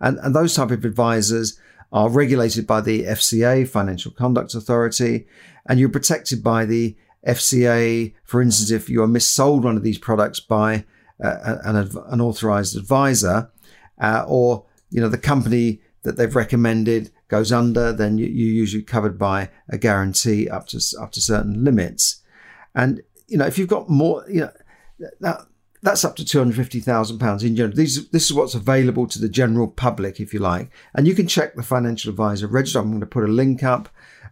And, 0.00 0.18
and 0.18 0.34
those 0.34 0.56
type 0.56 0.72
of 0.72 0.84
advisors 0.84 1.56
are 1.92 2.08
regulated 2.08 2.66
by 2.66 2.80
the 2.80 3.04
FCA, 3.04 3.68
Financial 3.68 4.10
Conduct 4.10 4.56
Authority, 4.56 5.28
and 5.66 5.78
you're 5.78 5.88
protected 5.88 6.42
by 6.42 6.64
the 6.64 6.96
FCA. 7.24 8.12
For 8.24 8.42
instance, 8.42 8.72
if 8.72 8.90
you 8.90 9.00
are 9.04 9.06
missold 9.06 9.62
one 9.62 9.76
of 9.76 9.84
these 9.84 9.98
products 9.98 10.40
by 10.40 10.84
uh, 11.22 11.58
an, 11.62 11.76
an, 12.08 12.20
authorized 12.20 12.76
advisor, 12.76 13.52
uh, 14.00 14.24
or 14.26 14.64
you 14.90 15.00
know 15.00 15.08
the 15.08 15.16
company 15.16 15.80
that 16.02 16.16
they've 16.16 16.34
recommended 16.34 17.12
goes 17.28 17.52
under, 17.52 17.92
then 17.92 18.18
you, 18.18 18.26
are 18.26 18.28
usually 18.28 18.82
covered 18.82 19.18
by 19.18 19.50
a 19.68 19.78
guarantee 19.78 20.48
up 20.48 20.66
to 20.68 20.80
up 21.00 21.12
to 21.12 21.20
certain 21.20 21.64
limits. 21.64 22.22
And 22.74 23.02
you 23.26 23.38
know 23.38 23.46
if 23.46 23.58
you've 23.58 23.68
got 23.68 23.88
more, 23.88 24.24
you 24.28 24.40
know 24.40 24.52
that 25.20 25.46
that's 25.82 26.04
up 26.04 26.16
to 26.16 26.24
two 26.24 26.38
hundred 26.38 26.56
fifty 26.56 26.80
thousand 26.80 27.18
pounds 27.18 27.44
in 27.44 27.54
general. 27.54 27.76
These 27.76 28.08
this 28.10 28.24
is 28.24 28.32
what's 28.32 28.54
available 28.54 29.06
to 29.06 29.20
the 29.20 29.28
general 29.28 29.68
public, 29.68 30.20
if 30.20 30.32
you 30.32 30.40
like, 30.40 30.70
and 30.94 31.06
you 31.06 31.14
can 31.14 31.28
check 31.28 31.54
the 31.54 31.62
financial 31.62 32.10
advisor 32.10 32.46
register. 32.46 32.80
I'm 32.80 32.90
going 32.90 33.00
to 33.00 33.06
put 33.06 33.24
a 33.24 33.28
link 33.28 33.62
up 33.62 33.88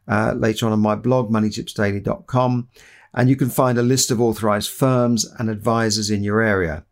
uh, 0.09 0.33
later 0.37 0.67
on 0.67 0.73
on 0.73 0.81
my 0.81 0.95
blog, 0.95 1.31
moneytipsdaily.com, 1.31 2.69
and 3.15 3.29
you 3.29 3.37
can 3.37 3.51
find 3.51 3.79
a 3.79 3.83
list 3.83 4.11
of 4.11 4.21
authorized 4.21 4.71
firms 4.71 5.25
and 5.39 5.51
advisors 5.51 6.11
in 6.11 6.25
your 6.25 6.41
area. 6.41 6.85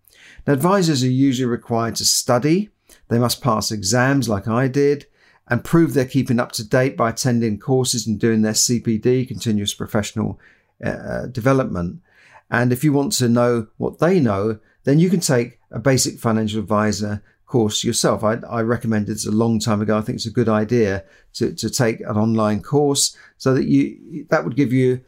Now, 0.46 0.52
advisors 0.52 1.02
are 1.02 1.08
usually 1.08 1.46
required 1.46 1.96
to 1.96 2.04
study. 2.04 2.70
They 3.08 3.18
must 3.18 3.42
pass 3.42 3.70
exams 3.70 4.28
like 4.28 4.46
I 4.46 4.68
did 4.68 5.06
and 5.48 5.64
prove 5.64 5.92
they're 5.92 6.06
keeping 6.06 6.40
up 6.40 6.52
to 6.52 6.66
date 6.66 6.96
by 6.96 7.10
attending 7.10 7.58
courses 7.58 8.06
and 8.06 8.18
doing 8.18 8.42
their 8.42 8.52
CPD, 8.52 9.28
continuous 9.28 9.74
professional 9.74 10.40
uh, 10.84 10.88
uh, 10.88 11.26
development. 11.26 12.00
And 12.50 12.72
if 12.72 12.82
you 12.82 12.92
want 12.92 13.12
to 13.14 13.28
know 13.28 13.68
what 13.76 13.98
they 13.98 14.20
know, 14.20 14.58
then 14.84 14.98
you 14.98 15.10
can 15.10 15.20
take 15.20 15.58
a 15.70 15.78
basic 15.78 16.18
financial 16.18 16.60
advisor 16.60 17.22
course 17.46 17.84
yourself. 17.84 18.24
I, 18.24 18.34
I 18.48 18.62
recommended 18.62 19.14
this 19.14 19.26
a 19.26 19.30
long 19.30 19.58
time 19.58 19.80
ago. 19.80 19.98
I 19.98 20.00
think 20.00 20.16
it's 20.16 20.26
a 20.26 20.30
good 20.30 20.48
idea 20.48 21.04
to, 21.34 21.54
to 21.54 21.70
take 21.70 22.00
an 22.00 22.16
online 22.16 22.62
course 22.62 23.16
so 23.36 23.54
that 23.54 23.66
you 23.66 24.26
that 24.30 24.44
would 24.44 24.56
give 24.56 24.72
you 24.72 25.02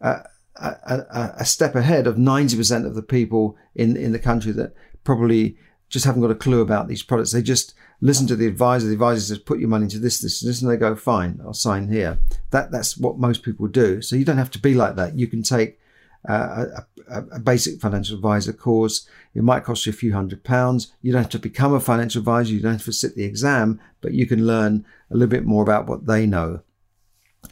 a, 0.00 0.26
a, 0.56 1.34
a 1.38 1.44
step 1.44 1.74
ahead 1.74 2.06
of 2.06 2.16
90% 2.16 2.86
of 2.86 2.94
the 2.94 3.02
people 3.02 3.56
in, 3.74 3.96
in 3.96 4.12
the 4.12 4.18
country 4.18 4.52
that 4.52 4.74
probably 5.04 5.56
just 5.92 6.06
haven't 6.06 6.22
got 6.22 6.30
a 6.30 6.34
clue 6.34 6.62
about 6.62 6.88
these 6.88 7.02
products. 7.02 7.32
They 7.32 7.42
just 7.42 7.74
listen 8.00 8.26
to 8.26 8.34
the 8.34 8.46
advisor. 8.46 8.86
The 8.86 8.94
advisor 8.94 9.20
says, 9.20 9.38
put 9.38 9.60
your 9.60 9.68
money 9.68 9.84
into 9.84 9.98
this, 9.98 10.20
this, 10.20 10.40
and 10.40 10.48
this, 10.48 10.62
and 10.62 10.70
they 10.70 10.76
go, 10.78 10.96
fine, 10.96 11.38
I'll 11.44 11.52
sign 11.52 11.88
here. 11.88 12.18
That, 12.50 12.72
that's 12.72 12.96
what 12.96 13.18
most 13.18 13.42
people 13.42 13.68
do. 13.68 14.00
So 14.00 14.16
you 14.16 14.24
don't 14.24 14.38
have 14.38 14.50
to 14.52 14.58
be 14.58 14.72
like 14.72 14.96
that. 14.96 15.18
You 15.18 15.26
can 15.26 15.42
take 15.42 15.78
uh, 16.26 16.64
a, 17.08 17.22
a, 17.32 17.38
basic 17.40 17.78
financial 17.78 18.16
advisor 18.16 18.54
course. 18.54 19.06
It 19.34 19.42
might 19.42 19.64
cost 19.64 19.84
you 19.84 19.90
a 19.90 19.94
few 19.94 20.14
hundred 20.14 20.44
pounds. 20.44 20.92
You 21.02 21.12
don't 21.12 21.22
have 21.22 21.30
to 21.32 21.38
become 21.38 21.74
a 21.74 21.80
financial 21.80 22.20
advisor. 22.20 22.54
You 22.54 22.60
don't 22.60 22.72
have 22.72 22.84
to 22.84 22.92
sit 22.92 23.14
the 23.14 23.24
exam, 23.24 23.78
but 24.00 24.14
you 24.14 24.26
can 24.26 24.46
learn 24.46 24.86
a 25.10 25.14
little 25.14 25.28
bit 25.28 25.44
more 25.44 25.62
about 25.62 25.86
what 25.86 26.06
they 26.06 26.24
know. 26.24 26.62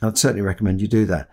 I'd 0.00 0.16
certainly 0.16 0.42
recommend 0.42 0.80
you 0.80 0.88
do 0.88 1.04
that. 1.06 1.28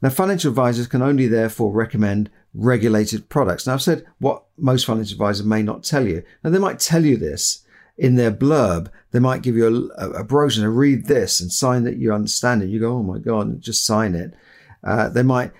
Now, 0.00 0.10
financial 0.10 0.50
advisors 0.50 0.86
can 0.86 1.02
only 1.02 1.26
therefore 1.26 1.72
recommend 1.72 2.30
regulated 2.56 3.28
products. 3.28 3.66
Now, 3.66 3.74
I've 3.74 3.82
said 3.82 4.04
what 4.18 4.44
most 4.56 4.86
financial 4.86 5.14
advisors 5.14 5.46
may 5.46 5.62
not 5.62 5.84
tell 5.84 6.06
you. 6.06 6.22
Now, 6.42 6.50
they 6.50 6.58
might 6.58 6.80
tell 6.80 7.04
you 7.04 7.16
this 7.16 7.64
in 7.98 8.16
their 8.16 8.32
blurb. 8.32 8.90
They 9.12 9.18
might 9.18 9.42
give 9.42 9.56
you 9.56 9.90
a, 9.96 10.10
a 10.10 10.24
brochure 10.24 10.64
and 10.64 10.76
read 10.76 11.06
this 11.06 11.40
and 11.40 11.52
sign 11.52 11.84
that 11.84 11.96
you 11.96 12.12
understand 12.12 12.62
it. 12.62 12.68
You 12.68 12.80
go, 12.80 12.94
oh 12.94 13.02
my 13.02 13.18
God, 13.18 13.60
just 13.60 13.86
sign 13.86 14.14
it. 14.14 14.34
Uh, 14.82 15.08
they 15.08 15.22
might 15.22 15.52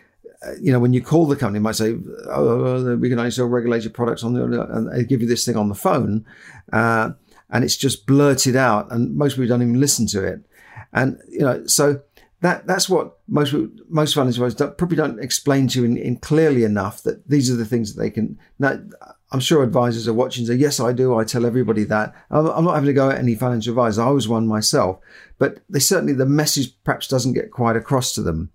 uh, 0.46 0.52
you 0.60 0.72
know, 0.72 0.78
when 0.78 0.92
you 0.92 1.02
call 1.02 1.26
the 1.26 1.36
company, 1.36 1.58
might 1.58 1.76
say, 1.76 1.96
"Oh, 2.28 2.96
we 2.96 3.08
can 3.08 3.18
only 3.18 3.30
sell 3.30 3.46
regulated 3.46 3.94
products 3.94 4.22
on 4.22 4.34
the," 4.34 4.62
and 4.70 4.92
they 4.92 5.04
give 5.04 5.22
you 5.22 5.28
this 5.28 5.44
thing 5.44 5.56
on 5.56 5.68
the 5.68 5.74
phone, 5.74 6.26
uh, 6.72 7.10
and 7.50 7.64
it's 7.64 7.76
just 7.76 8.06
blurted 8.06 8.54
out, 8.54 8.90
and 8.92 9.16
most 9.16 9.34
people 9.34 9.48
don't 9.48 9.62
even 9.62 9.80
listen 9.80 10.06
to 10.08 10.22
it, 10.24 10.40
and 10.92 11.18
you 11.28 11.40
know, 11.40 11.66
so 11.66 12.02
that 12.40 12.66
that's 12.66 12.88
what 12.88 13.18
most 13.28 13.54
most 13.88 14.14
financial 14.14 14.44
advisors 14.44 14.58
don't, 14.58 14.78
probably 14.78 14.96
don't 14.96 15.22
explain 15.22 15.68
to 15.68 15.80
you 15.80 15.84
in, 15.86 15.96
in, 15.96 16.16
clearly 16.16 16.64
enough 16.64 17.02
that 17.02 17.28
these 17.28 17.50
are 17.50 17.56
the 17.56 17.64
things 17.64 17.94
that 17.94 18.02
they 18.02 18.10
can. 18.10 18.38
Now, 18.58 18.78
I'm 19.32 19.40
sure 19.40 19.62
advisors 19.62 20.06
are 20.06 20.14
watching. 20.14 20.46
Say, 20.46 20.54
yes, 20.54 20.78
I 20.78 20.92
do. 20.92 21.16
I 21.16 21.24
tell 21.24 21.46
everybody 21.46 21.84
that. 21.84 22.14
I'm, 22.30 22.46
I'm 22.46 22.64
not 22.64 22.74
having 22.74 22.88
to 22.88 22.92
go 22.92 23.10
at 23.10 23.18
any 23.18 23.34
financial 23.34 23.72
advisor. 23.72 24.02
I 24.02 24.10
was 24.10 24.28
one 24.28 24.46
myself, 24.46 24.98
but 25.38 25.60
they 25.68 25.78
certainly 25.78 26.12
the 26.12 26.26
message 26.26 26.72
perhaps 26.84 27.08
doesn't 27.08 27.32
get 27.32 27.50
quite 27.50 27.76
across 27.76 28.12
to 28.14 28.22
them 28.22 28.50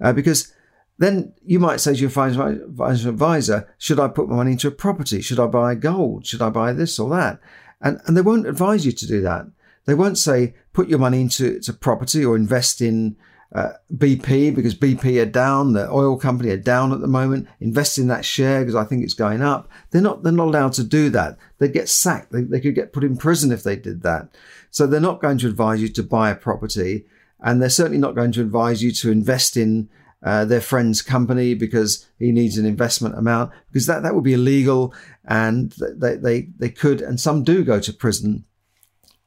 uh, 0.00 0.12
because 0.12 0.52
then 0.98 1.32
you 1.44 1.58
might 1.58 1.80
say 1.80 1.94
to 1.94 2.00
your 2.00 2.10
financial 2.10 3.10
advisor, 3.10 3.68
should 3.78 3.98
I 3.98 4.08
put 4.08 4.28
my 4.28 4.36
money 4.36 4.52
into 4.52 4.68
a 4.68 4.72
property? 4.72 5.20
Should 5.20 5.40
I 5.40 5.46
buy 5.46 5.74
gold? 5.74 6.26
Should 6.26 6.42
I 6.42 6.50
buy 6.50 6.72
this 6.72 6.98
or 6.98 7.08
that? 7.10 7.40
And, 7.80 8.00
and 8.06 8.16
they 8.16 8.20
won't 8.20 8.46
advise 8.46 8.84
you 8.84 8.92
to 8.92 9.06
do 9.06 9.20
that. 9.22 9.46
They 9.84 9.94
won't 9.94 10.18
say, 10.18 10.54
put 10.72 10.88
your 10.88 10.98
money 10.98 11.20
into, 11.20 11.56
into 11.56 11.72
property 11.72 12.24
or 12.24 12.36
invest 12.36 12.80
in 12.80 13.16
uh, 13.54 13.72
BP 13.94 14.54
because 14.54 14.74
BP 14.74 15.20
are 15.20 15.26
down, 15.26 15.74
the 15.74 15.90
oil 15.90 16.16
company 16.16 16.50
are 16.50 16.56
down 16.56 16.92
at 16.92 17.00
the 17.00 17.06
moment. 17.06 17.46
Invest 17.60 17.98
in 17.98 18.08
that 18.08 18.24
share 18.24 18.60
because 18.60 18.74
I 18.74 18.84
think 18.84 19.04
it's 19.04 19.14
going 19.14 19.42
up. 19.42 19.70
They're 19.90 20.00
not, 20.00 20.22
they're 20.22 20.32
not 20.32 20.48
allowed 20.48 20.72
to 20.74 20.84
do 20.84 21.10
that. 21.10 21.36
They'd 21.58 21.72
get 21.72 21.88
sacked. 21.88 22.32
They, 22.32 22.42
they 22.42 22.60
could 22.60 22.74
get 22.74 22.92
put 22.92 23.04
in 23.04 23.16
prison 23.16 23.52
if 23.52 23.62
they 23.62 23.76
did 23.76 24.02
that. 24.02 24.34
So 24.70 24.86
they're 24.86 25.00
not 25.00 25.20
going 25.20 25.38
to 25.38 25.48
advise 25.48 25.82
you 25.82 25.88
to 25.90 26.02
buy 26.02 26.30
a 26.30 26.34
property 26.34 27.04
and 27.40 27.60
they're 27.60 27.68
certainly 27.68 27.98
not 27.98 28.14
going 28.14 28.32
to 28.32 28.40
advise 28.40 28.82
you 28.82 28.92
to 28.92 29.10
invest 29.10 29.56
in 29.56 29.90
uh, 30.22 30.44
their 30.44 30.60
friend's 30.60 31.02
company 31.02 31.52
because 31.52 32.06
he 32.18 32.30
needs 32.30 32.56
an 32.56 32.64
investment 32.64 33.18
amount 33.18 33.50
because 33.70 33.86
that, 33.86 34.02
that 34.02 34.14
would 34.14 34.24
be 34.24 34.34
illegal 34.34 34.94
and 35.24 35.72
they, 35.96 36.14
they, 36.14 36.42
they 36.58 36.70
could 36.70 37.00
and 37.00 37.20
some 37.20 37.42
do 37.42 37.64
go 37.64 37.80
to 37.80 37.92
prison 37.92 38.44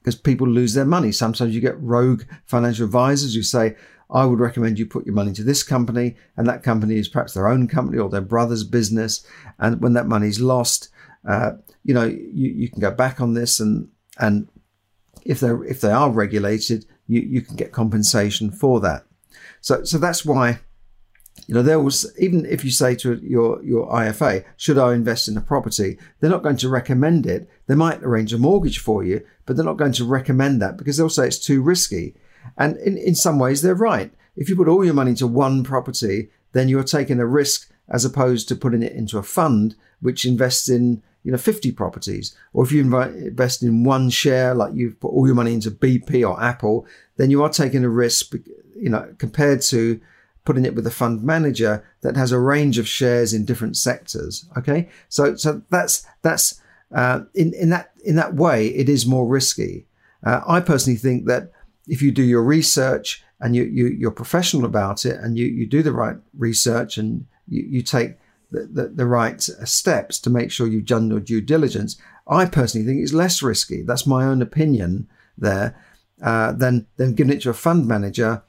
because 0.05 0.15
people 0.15 0.47
lose 0.47 0.75
their 0.75 0.85
money. 0.85 1.11
Sometimes 1.11 1.55
you 1.55 1.61
get 1.61 1.81
rogue 1.81 2.21
financial 2.45 2.85
advisors 2.85 3.33
who 3.33 3.41
say, 3.41 3.75
I 4.11 4.23
would 4.27 4.39
recommend 4.39 4.77
you 4.77 4.85
put 4.85 5.07
your 5.07 5.15
money 5.15 5.29
into 5.29 5.43
this 5.43 5.63
company 5.63 6.15
and 6.37 6.45
that 6.45 6.61
company 6.61 6.97
is 6.97 7.09
perhaps 7.09 7.33
their 7.33 7.47
own 7.47 7.67
company 7.67 7.97
or 7.97 8.07
their 8.07 8.21
brother's 8.21 8.63
business. 8.63 9.25
And 9.57 9.81
when 9.81 9.93
that 9.93 10.05
money's 10.05 10.39
lost, 10.39 10.89
uh, 11.27 11.53
you 11.83 11.95
know, 11.95 12.03
you, 12.03 12.51
you 12.51 12.69
can 12.69 12.81
go 12.81 12.91
back 12.91 13.19
on 13.19 13.33
this 13.33 13.59
and, 13.59 13.89
and 14.19 14.47
if 15.23 15.39
they 15.39 15.49
if 15.67 15.81
they 15.81 15.91
are 15.91 16.11
regulated, 16.11 16.85
you, 17.07 17.21
you 17.21 17.41
can 17.41 17.55
get 17.55 17.71
compensation 17.71 18.51
for 18.51 18.79
that. 18.81 19.07
So, 19.61 19.83
so 19.85 19.97
that's 19.97 20.23
why 20.23 20.59
you 21.47 21.53
know, 21.53 21.61
there 21.61 21.79
was 21.79 22.11
even 22.17 22.45
if 22.45 22.63
you 22.65 22.71
say 22.71 22.95
to 22.95 23.15
your 23.15 23.63
your 23.63 23.87
IFA, 23.91 24.43
should 24.57 24.77
I 24.77 24.93
invest 24.93 25.27
in 25.27 25.37
a 25.37 25.41
property? 25.41 25.97
They're 26.19 26.29
not 26.29 26.43
going 26.43 26.57
to 26.57 26.69
recommend 26.69 27.25
it. 27.25 27.49
They 27.67 27.75
might 27.75 28.03
arrange 28.03 28.33
a 28.33 28.37
mortgage 28.37 28.79
for 28.79 29.03
you, 29.03 29.25
but 29.45 29.55
they're 29.55 29.65
not 29.65 29.77
going 29.77 29.93
to 29.93 30.05
recommend 30.05 30.61
that 30.61 30.77
because 30.77 30.97
they'll 30.97 31.09
say 31.09 31.27
it's 31.27 31.39
too 31.39 31.61
risky. 31.61 32.15
And 32.57 32.77
in, 32.77 32.97
in 32.97 33.15
some 33.15 33.39
ways, 33.39 33.61
they're 33.61 33.75
right. 33.75 34.11
If 34.35 34.49
you 34.49 34.55
put 34.55 34.67
all 34.67 34.83
your 34.83 34.93
money 34.93 35.11
into 35.11 35.27
one 35.27 35.63
property, 35.63 36.29
then 36.51 36.67
you're 36.67 36.83
taking 36.83 37.19
a 37.19 37.25
risk 37.25 37.71
as 37.89 38.05
opposed 38.05 38.47
to 38.47 38.55
putting 38.55 38.81
it 38.81 38.93
into 38.93 39.17
a 39.17 39.23
fund 39.23 39.75
which 40.01 40.25
invests 40.25 40.69
in 40.69 41.01
you 41.23 41.31
know 41.31 41.37
50 41.37 41.71
properties. 41.73 42.35
Or 42.53 42.63
if 42.63 42.71
you 42.71 42.81
invest 42.81 43.63
in 43.63 43.83
one 43.83 44.09
share, 44.09 44.53
like 44.55 44.73
you've 44.73 44.99
put 44.99 45.09
all 45.09 45.27
your 45.27 45.35
money 45.35 45.53
into 45.53 45.71
BP 45.71 46.27
or 46.27 46.41
Apple, 46.41 46.87
then 47.17 47.29
you 47.29 47.43
are 47.43 47.49
taking 47.49 47.83
a 47.83 47.89
risk. 47.89 48.33
You 48.77 48.89
know, 48.89 49.13
compared 49.17 49.61
to 49.63 50.01
putting 50.45 50.65
it 50.65 50.75
with 50.75 50.87
a 50.87 50.91
fund 50.91 51.23
manager 51.23 51.83
that 52.01 52.15
has 52.15 52.31
a 52.31 52.39
range 52.39 52.77
of 52.77 52.87
shares 52.87 53.33
in 53.33 53.45
different 53.45 53.75
sectors. 53.75 54.45
Okay, 54.57 54.89
so 55.09 55.35
so 55.35 55.61
that's 55.69 56.05
that's 56.21 56.61
uh, 56.93 57.21
in 57.33 57.53
in 57.53 57.69
that 57.69 57.91
in 58.03 58.15
that 58.15 58.35
way 58.35 58.67
it 58.67 58.87
is 58.87 59.05
more 59.05 59.27
risky. 59.27 59.87
Uh, 60.23 60.41
I 60.47 60.59
personally 60.59 60.97
think 60.97 61.25
that 61.25 61.51
if 61.87 62.01
you 62.01 62.11
do 62.11 62.23
your 62.23 62.43
research 62.43 63.23
and 63.39 63.55
you, 63.55 63.63
you 63.63 63.87
you're 63.87 64.11
professional 64.11 64.65
about 64.65 65.05
it 65.05 65.19
and 65.19 65.37
you 65.37 65.45
you 65.45 65.65
do 65.65 65.83
the 65.83 65.91
right 65.91 66.17
research 66.37 66.97
and 66.97 67.25
you, 67.47 67.63
you 67.67 67.81
take 67.81 68.17
the, 68.51 68.61
the, 68.71 68.87
the 68.87 69.05
right 69.05 69.41
steps 69.41 70.19
to 70.19 70.29
make 70.29 70.51
sure 70.51 70.67
you've 70.67 70.85
done 70.85 71.09
your 71.09 71.19
due 71.19 71.41
diligence, 71.41 71.97
I 72.27 72.45
personally 72.45 72.85
think 72.85 73.01
it's 73.01 73.13
less 73.13 73.41
risky. 73.41 73.81
That's 73.81 74.07
my 74.07 74.23
own 74.23 74.41
opinion 74.41 75.07
there. 75.37 75.75
Uh, 76.21 76.53
than 76.53 76.87
than 76.95 77.13
giving 77.13 77.35
it 77.35 77.41
to 77.41 77.49
a 77.49 77.53
fund 77.53 77.85
manager 77.85 78.41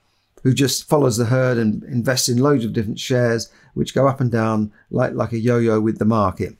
who 0.46 0.54
just 0.54 0.88
follows 0.88 1.16
the 1.16 1.24
herd 1.24 1.58
and 1.58 1.82
invests 1.82 2.28
in 2.28 2.38
loads 2.38 2.64
of 2.64 2.72
different 2.72 3.00
shares, 3.00 3.50
which 3.74 3.96
go 3.96 4.06
up 4.06 4.20
and 4.20 4.30
down 4.30 4.72
like, 4.90 5.12
like 5.12 5.32
a 5.32 5.38
yo 5.38 5.58
yo 5.58 5.80
with 5.80 5.98
the 5.98 6.04
market. 6.04 6.56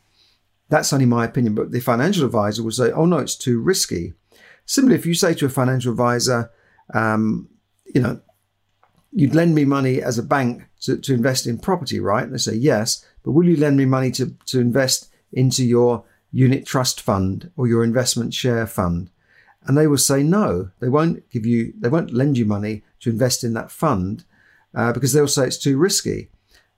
That's 0.69 0.93
only 0.93 1.07
my 1.07 1.25
opinion, 1.25 1.55
but 1.55 1.71
the 1.71 1.79
financial 1.79 2.25
advisor 2.27 2.65
will 2.65 2.73
say, 2.73 2.91
oh 2.91 3.07
no, 3.07 3.19
it's 3.19 3.37
too 3.37 3.61
risky. 3.61 4.15
Similarly, 4.65 4.99
if 4.99 5.07
you 5.07 5.15
say 5.15 5.35
to 5.35 5.47
a 5.47 5.49
financial 5.49 5.93
advisor, 5.93 6.51
um, 6.95 7.49
you 7.95 8.01
know, 8.01 8.21
you'd 9.13 9.37
lend 9.37 9.55
me 9.55 9.65
money 9.65 10.03
as 10.03 10.19
a 10.19 10.25
bank 10.25 10.65
to, 10.81 10.97
to 10.97 11.15
invest 11.15 11.47
in 11.47 11.57
property, 11.57 12.01
right? 12.01 12.25
And 12.25 12.35
they 12.35 12.39
say, 12.39 12.57
yes, 12.57 13.07
but 13.23 13.31
will 13.31 13.47
you 13.47 13.57
lend 13.57 13.77
me 13.77 13.85
money 13.85 14.11
to, 14.11 14.35
to 14.47 14.59
invest 14.59 15.13
into 15.33 15.65
your 15.65 16.05
unit 16.33 16.67
trust 16.67 17.01
fund 17.01 17.53
or 17.57 17.69
your 17.69 17.85
investment 17.85 18.35
share 18.35 18.67
fund? 18.67 19.11
And 19.67 19.77
they 19.77 19.87
will 19.87 19.99
say 19.99 20.23
no, 20.23 20.71
they 20.81 20.89
won't 20.89 21.29
give 21.31 21.45
you, 21.45 21.73
they 21.79 21.89
won't 21.89 22.13
lend 22.13 22.39
you 22.39 22.47
money 22.47 22.83
to 23.01 23.11
invest 23.11 23.43
in 23.45 23.53
that 23.55 23.71
fund 23.71 24.25
uh, 24.75 24.93
because 24.93 25.13
they'll 25.13 25.29
say 25.29 25.47
it's 25.47 25.59
too 25.59 25.77
risky. 25.77 26.29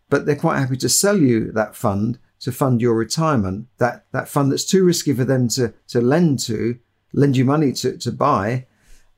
But 0.09 0.25
they're 0.25 0.37
quite 0.37 0.59
happy 0.59 0.76
to 0.78 0.88
sell 0.88 1.18
you 1.18 1.52
that 1.52 1.76
fund 1.76 2.18
to 2.40 2.52
fund 2.52 2.80
your 2.80 2.95
retirement. 2.95 3.66
That 3.78 4.07
that 4.12 4.28
fund 4.28 4.50
that's 4.50 4.64
too 4.64 4.85
risky 4.85 5.12
for 5.12 5.25
them 5.25 5.49
to 5.49 5.75
to 5.88 6.00
lend 6.00 6.38
to, 6.40 6.78
lend 7.12 7.37
you 7.37 7.45
money 7.45 7.73
to 7.73 7.99
to 7.99 8.12
buy. 8.12 8.66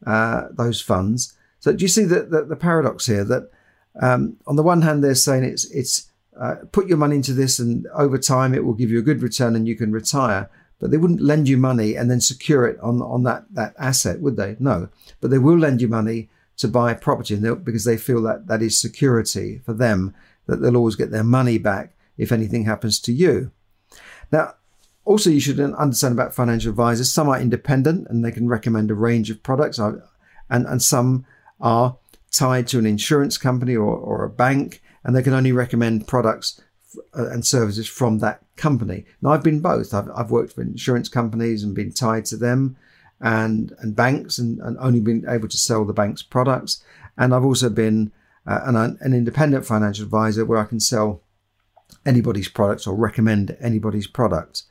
uh, 0.06 0.48
those 0.52 0.80
funds. 0.80 1.36
So 1.58 1.72
do 1.72 1.82
you 1.82 1.88
see 1.88 2.04
the, 2.04 2.22
the, 2.22 2.44
the 2.44 2.56
paradox 2.56 3.06
here 3.06 3.24
that 3.24 3.50
um, 4.00 4.36
on 4.46 4.56
the 4.56 4.62
one 4.62 4.82
hand 4.82 5.02
they're 5.02 5.14
saying 5.14 5.44
it's 5.44 5.64
it's 5.70 6.10
uh, 6.40 6.56
put 6.72 6.88
your 6.88 6.96
money 6.96 7.16
into 7.16 7.34
this 7.34 7.58
and 7.58 7.86
over 7.92 8.16
time 8.16 8.54
it 8.54 8.64
will 8.64 8.72
give 8.72 8.90
you 8.90 8.98
a 8.98 9.02
good 9.02 9.22
return 9.22 9.54
and 9.54 9.68
you 9.68 9.76
can 9.76 9.92
retire, 9.92 10.48
but 10.80 10.90
they 10.90 10.96
wouldn't 10.96 11.20
lend 11.20 11.48
you 11.48 11.56
money 11.56 11.94
and 11.94 12.10
then 12.10 12.20
secure 12.20 12.66
it 12.66 12.80
on 12.80 13.00
on 13.02 13.22
that 13.22 13.44
that 13.52 13.74
asset, 13.78 14.20
would 14.20 14.36
they? 14.36 14.56
No, 14.58 14.88
but 15.20 15.30
they 15.30 15.38
will 15.38 15.58
lend 15.58 15.80
you 15.80 15.88
money 15.88 16.28
to 16.56 16.68
buy 16.68 16.92
property 16.94 17.36
because 17.36 17.84
they 17.84 17.96
feel 17.96 18.22
that 18.22 18.46
that 18.48 18.62
is 18.62 18.80
security 18.80 19.60
for 19.64 19.72
them 19.72 20.14
that 20.46 20.56
they'll 20.56 20.76
always 20.76 20.96
get 20.96 21.10
their 21.10 21.24
money 21.24 21.58
back 21.58 21.94
if 22.18 22.32
anything 22.32 22.64
happens 22.64 22.98
to 23.00 23.12
you. 23.12 23.50
Now, 24.32 24.54
also, 25.04 25.30
you 25.30 25.40
should 25.40 25.58
understand 25.58 26.12
about 26.12 26.34
financial 26.34 26.70
advisors. 26.70 27.10
Some 27.10 27.28
are 27.28 27.40
independent 27.40 28.06
and 28.08 28.24
they 28.24 28.30
can 28.30 28.48
recommend 28.48 28.90
a 28.90 28.94
range 28.94 29.30
of 29.30 29.42
products, 29.42 29.78
and, 29.78 30.02
and 30.48 30.82
some 30.82 31.24
are 31.60 31.96
tied 32.30 32.66
to 32.68 32.78
an 32.78 32.86
insurance 32.86 33.38
company 33.38 33.74
or, 33.74 33.96
or 33.96 34.24
a 34.24 34.30
bank, 34.30 34.82
and 35.02 35.16
they 35.16 35.22
can 35.22 35.32
only 35.32 35.52
recommend 35.52 36.06
products 36.06 36.60
and 37.14 37.46
services 37.46 37.88
from 37.88 38.18
that 38.18 38.42
company. 38.56 39.04
Now, 39.22 39.30
I've 39.30 39.42
been 39.42 39.60
both. 39.60 39.94
I've, 39.94 40.10
I've 40.14 40.30
worked 40.30 40.54
for 40.54 40.62
insurance 40.62 41.08
companies 41.08 41.62
and 41.62 41.74
been 41.74 41.92
tied 41.92 42.24
to 42.26 42.36
them 42.36 42.76
and, 43.20 43.72
and 43.78 43.94
banks 43.94 44.38
and, 44.38 44.60
and 44.60 44.76
only 44.78 45.00
been 45.00 45.24
able 45.28 45.48
to 45.48 45.56
sell 45.56 45.84
the 45.84 45.92
bank's 45.92 46.22
products. 46.22 46.82
And 47.16 47.34
I've 47.34 47.44
also 47.44 47.68
been 47.68 48.12
uh, 48.46 48.60
an, 48.64 48.98
an 49.00 49.14
independent 49.14 49.66
financial 49.66 50.04
advisor 50.04 50.44
where 50.44 50.58
I 50.58 50.64
can 50.64 50.80
sell 50.80 51.22
anybody's 52.06 52.48
products 52.48 52.86
or 52.86 52.94
recommend 52.94 53.56
anybody's 53.60 54.06
products. 54.06 54.64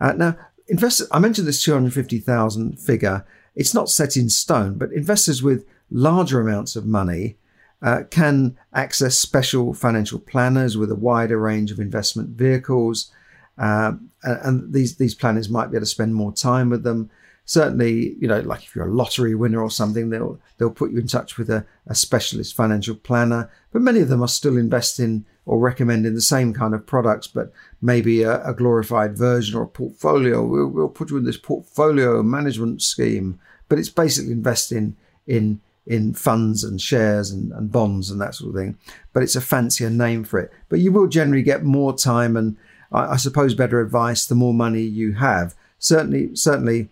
Uh, 0.00 0.12
now, 0.12 0.36
investors, 0.66 1.08
I 1.12 1.18
mentioned 1.18 1.46
this 1.46 1.62
250,000 1.62 2.78
figure. 2.78 3.24
It's 3.54 3.74
not 3.74 3.88
set 3.88 4.16
in 4.16 4.28
stone, 4.28 4.76
but 4.76 4.92
investors 4.92 5.42
with 5.42 5.64
larger 5.90 6.40
amounts 6.40 6.74
of 6.76 6.86
money 6.86 7.38
uh, 7.84 8.02
can 8.10 8.56
access 8.72 9.16
special 9.16 9.74
financial 9.74 10.18
planners 10.18 10.76
with 10.76 10.90
a 10.90 10.96
wider 10.96 11.38
range 11.38 11.70
of 11.70 11.78
investment 11.78 12.30
vehicles. 12.30 13.12
Uh, 13.56 13.92
and 14.24 14.72
these, 14.72 14.96
these 14.96 15.14
planners 15.14 15.48
might 15.48 15.70
be 15.70 15.76
able 15.76 15.82
to 15.82 15.86
spend 15.86 16.14
more 16.14 16.32
time 16.32 16.70
with 16.70 16.82
them 16.82 17.08
certainly, 17.44 18.16
you 18.18 18.26
know, 18.26 18.40
like 18.40 18.62
if 18.64 18.74
you're 18.74 18.86
a 18.86 18.92
lottery 18.92 19.34
winner 19.34 19.62
or 19.62 19.70
something, 19.70 20.10
they'll 20.10 20.40
they'll 20.58 20.70
put 20.70 20.90
you 20.90 20.98
in 20.98 21.06
touch 21.06 21.36
with 21.36 21.50
a, 21.50 21.64
a 21.86 21.94
specialist 21.94 22.56
financial 22.56 22.94
planner. 22.94 23.50
But 23.72 23.82
many 23.82 24.00
of 24.00 24.08
them 24.08 24.22
are 24.22 24.28
still 24.28 24.56
investing 24.56 25.24
or 25.46 25.58
recommending 25.58 26.14
the 26.14 26.22
same 26.22 26.54
kind 26.54 26.74
of 26.74 26.86
products, 26.86 27.26
but 27.26 27.52
maybe 27.82 28.22
a, 28.22 28.42
a 28.44 28.54
glorified 28.54 29.16
version 29.16 29.58
or 29.58 29.64
a 29.64 29.68
portfolio. 29.68 30.42
We'll, 30.42 30.68
we'll 30.68 30.88
put 30.88 31.10
you 31.10 31.18
in 31.18 31.24
this 31.24 31.36
portfolio 31.36 32.22
management 32.22 32.80
scheme, 32.80 33.38
but 33.68 33.78
it's 33.78 33.90
basically 33.90 34.32
investing 34.32 34.96
in 35.26 35.60
in 35.86 36.14
funds 36.14 36.64
and 36.64 36.80
shares 36.80 37.30
and, 37.30 37.52
and 37.52 37.70
bonds 37.70 38.10
and 38.10 38.20
that 38.20 38.34
sort 38.34 38.50
of 38.50 38.56
thing. 38.56 38.78
But 39.12 39.22
it's 39.22 39.36
a 39.36 39.40
fancier 39.40 39.90
name 39.90 40.24
for 40.24 40.38
it. 40.38 40.50
But 40.68 40.80
you 40.80 40.92
will 40.92 41.06
generally 41.06 41.42
get 41.42 41.62
more 41.64 41.96
time 41.96 42.36
and 42.36 42.56
I, 42.90 43.12
I 43.12 43.16
suppose 43.16 43.54
better 43.54 43.80
advice 43.80 44.26
the 44.26 44.34
more 44.34 44.54
money 44.54 44.82
you 44.82 45.14
have. 45.14 45.54
Certainly, 45.78 46.36
certainly 46.36 46.88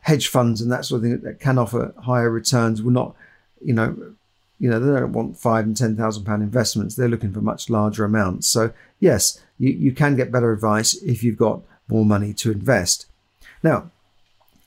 hedge 0.00 0.28
funds 0.28 0.60
and 0.60 0.72
that 0.72 0.84
sort 0.84 0.98
of 0.98 1.02
thing 1.02 1.20
that 1.20 1.40
can 1.40 1.58
offer 1.58 1.94
higher 2.02 2.30
returns 2.30 2.82
will 2.82 2.92
not, 2.92 3.14
you 3.62 3.72
know, 3.72 4.14
you 4.58 4.70
know, 4.70 4.80
they 4.80 4.98
don't 4.98 5.12
want 5.12 5.36
five 5.36 5.64
and 5.64 5.76
ten 5.76 5.96
thousand 5.96 6.24
pound 6.24 6.42
investments. 6.42 6.94
They're 6.94 7.08
looking 7.08 7.32
for 7.32 7.42
much 7.42 7.68
larger 7.68 8.04
amounts. 8.04 8.48
So 8.48 8.72
yes, 8.98 9.40
you, 9.58 9.70
you 9.70 9.92
can 9.92 10.16
get 10.16 10.32
better 10.32 10.52
advice 10.52 10.94
if 11.02 11.22
you've 11.22 11.36
got 11.36 11.60
more 11.88 12.04
money 12.04 12.32
to 12.34 12.50
invest. 12.50 13.06
Now, 13.62 13.90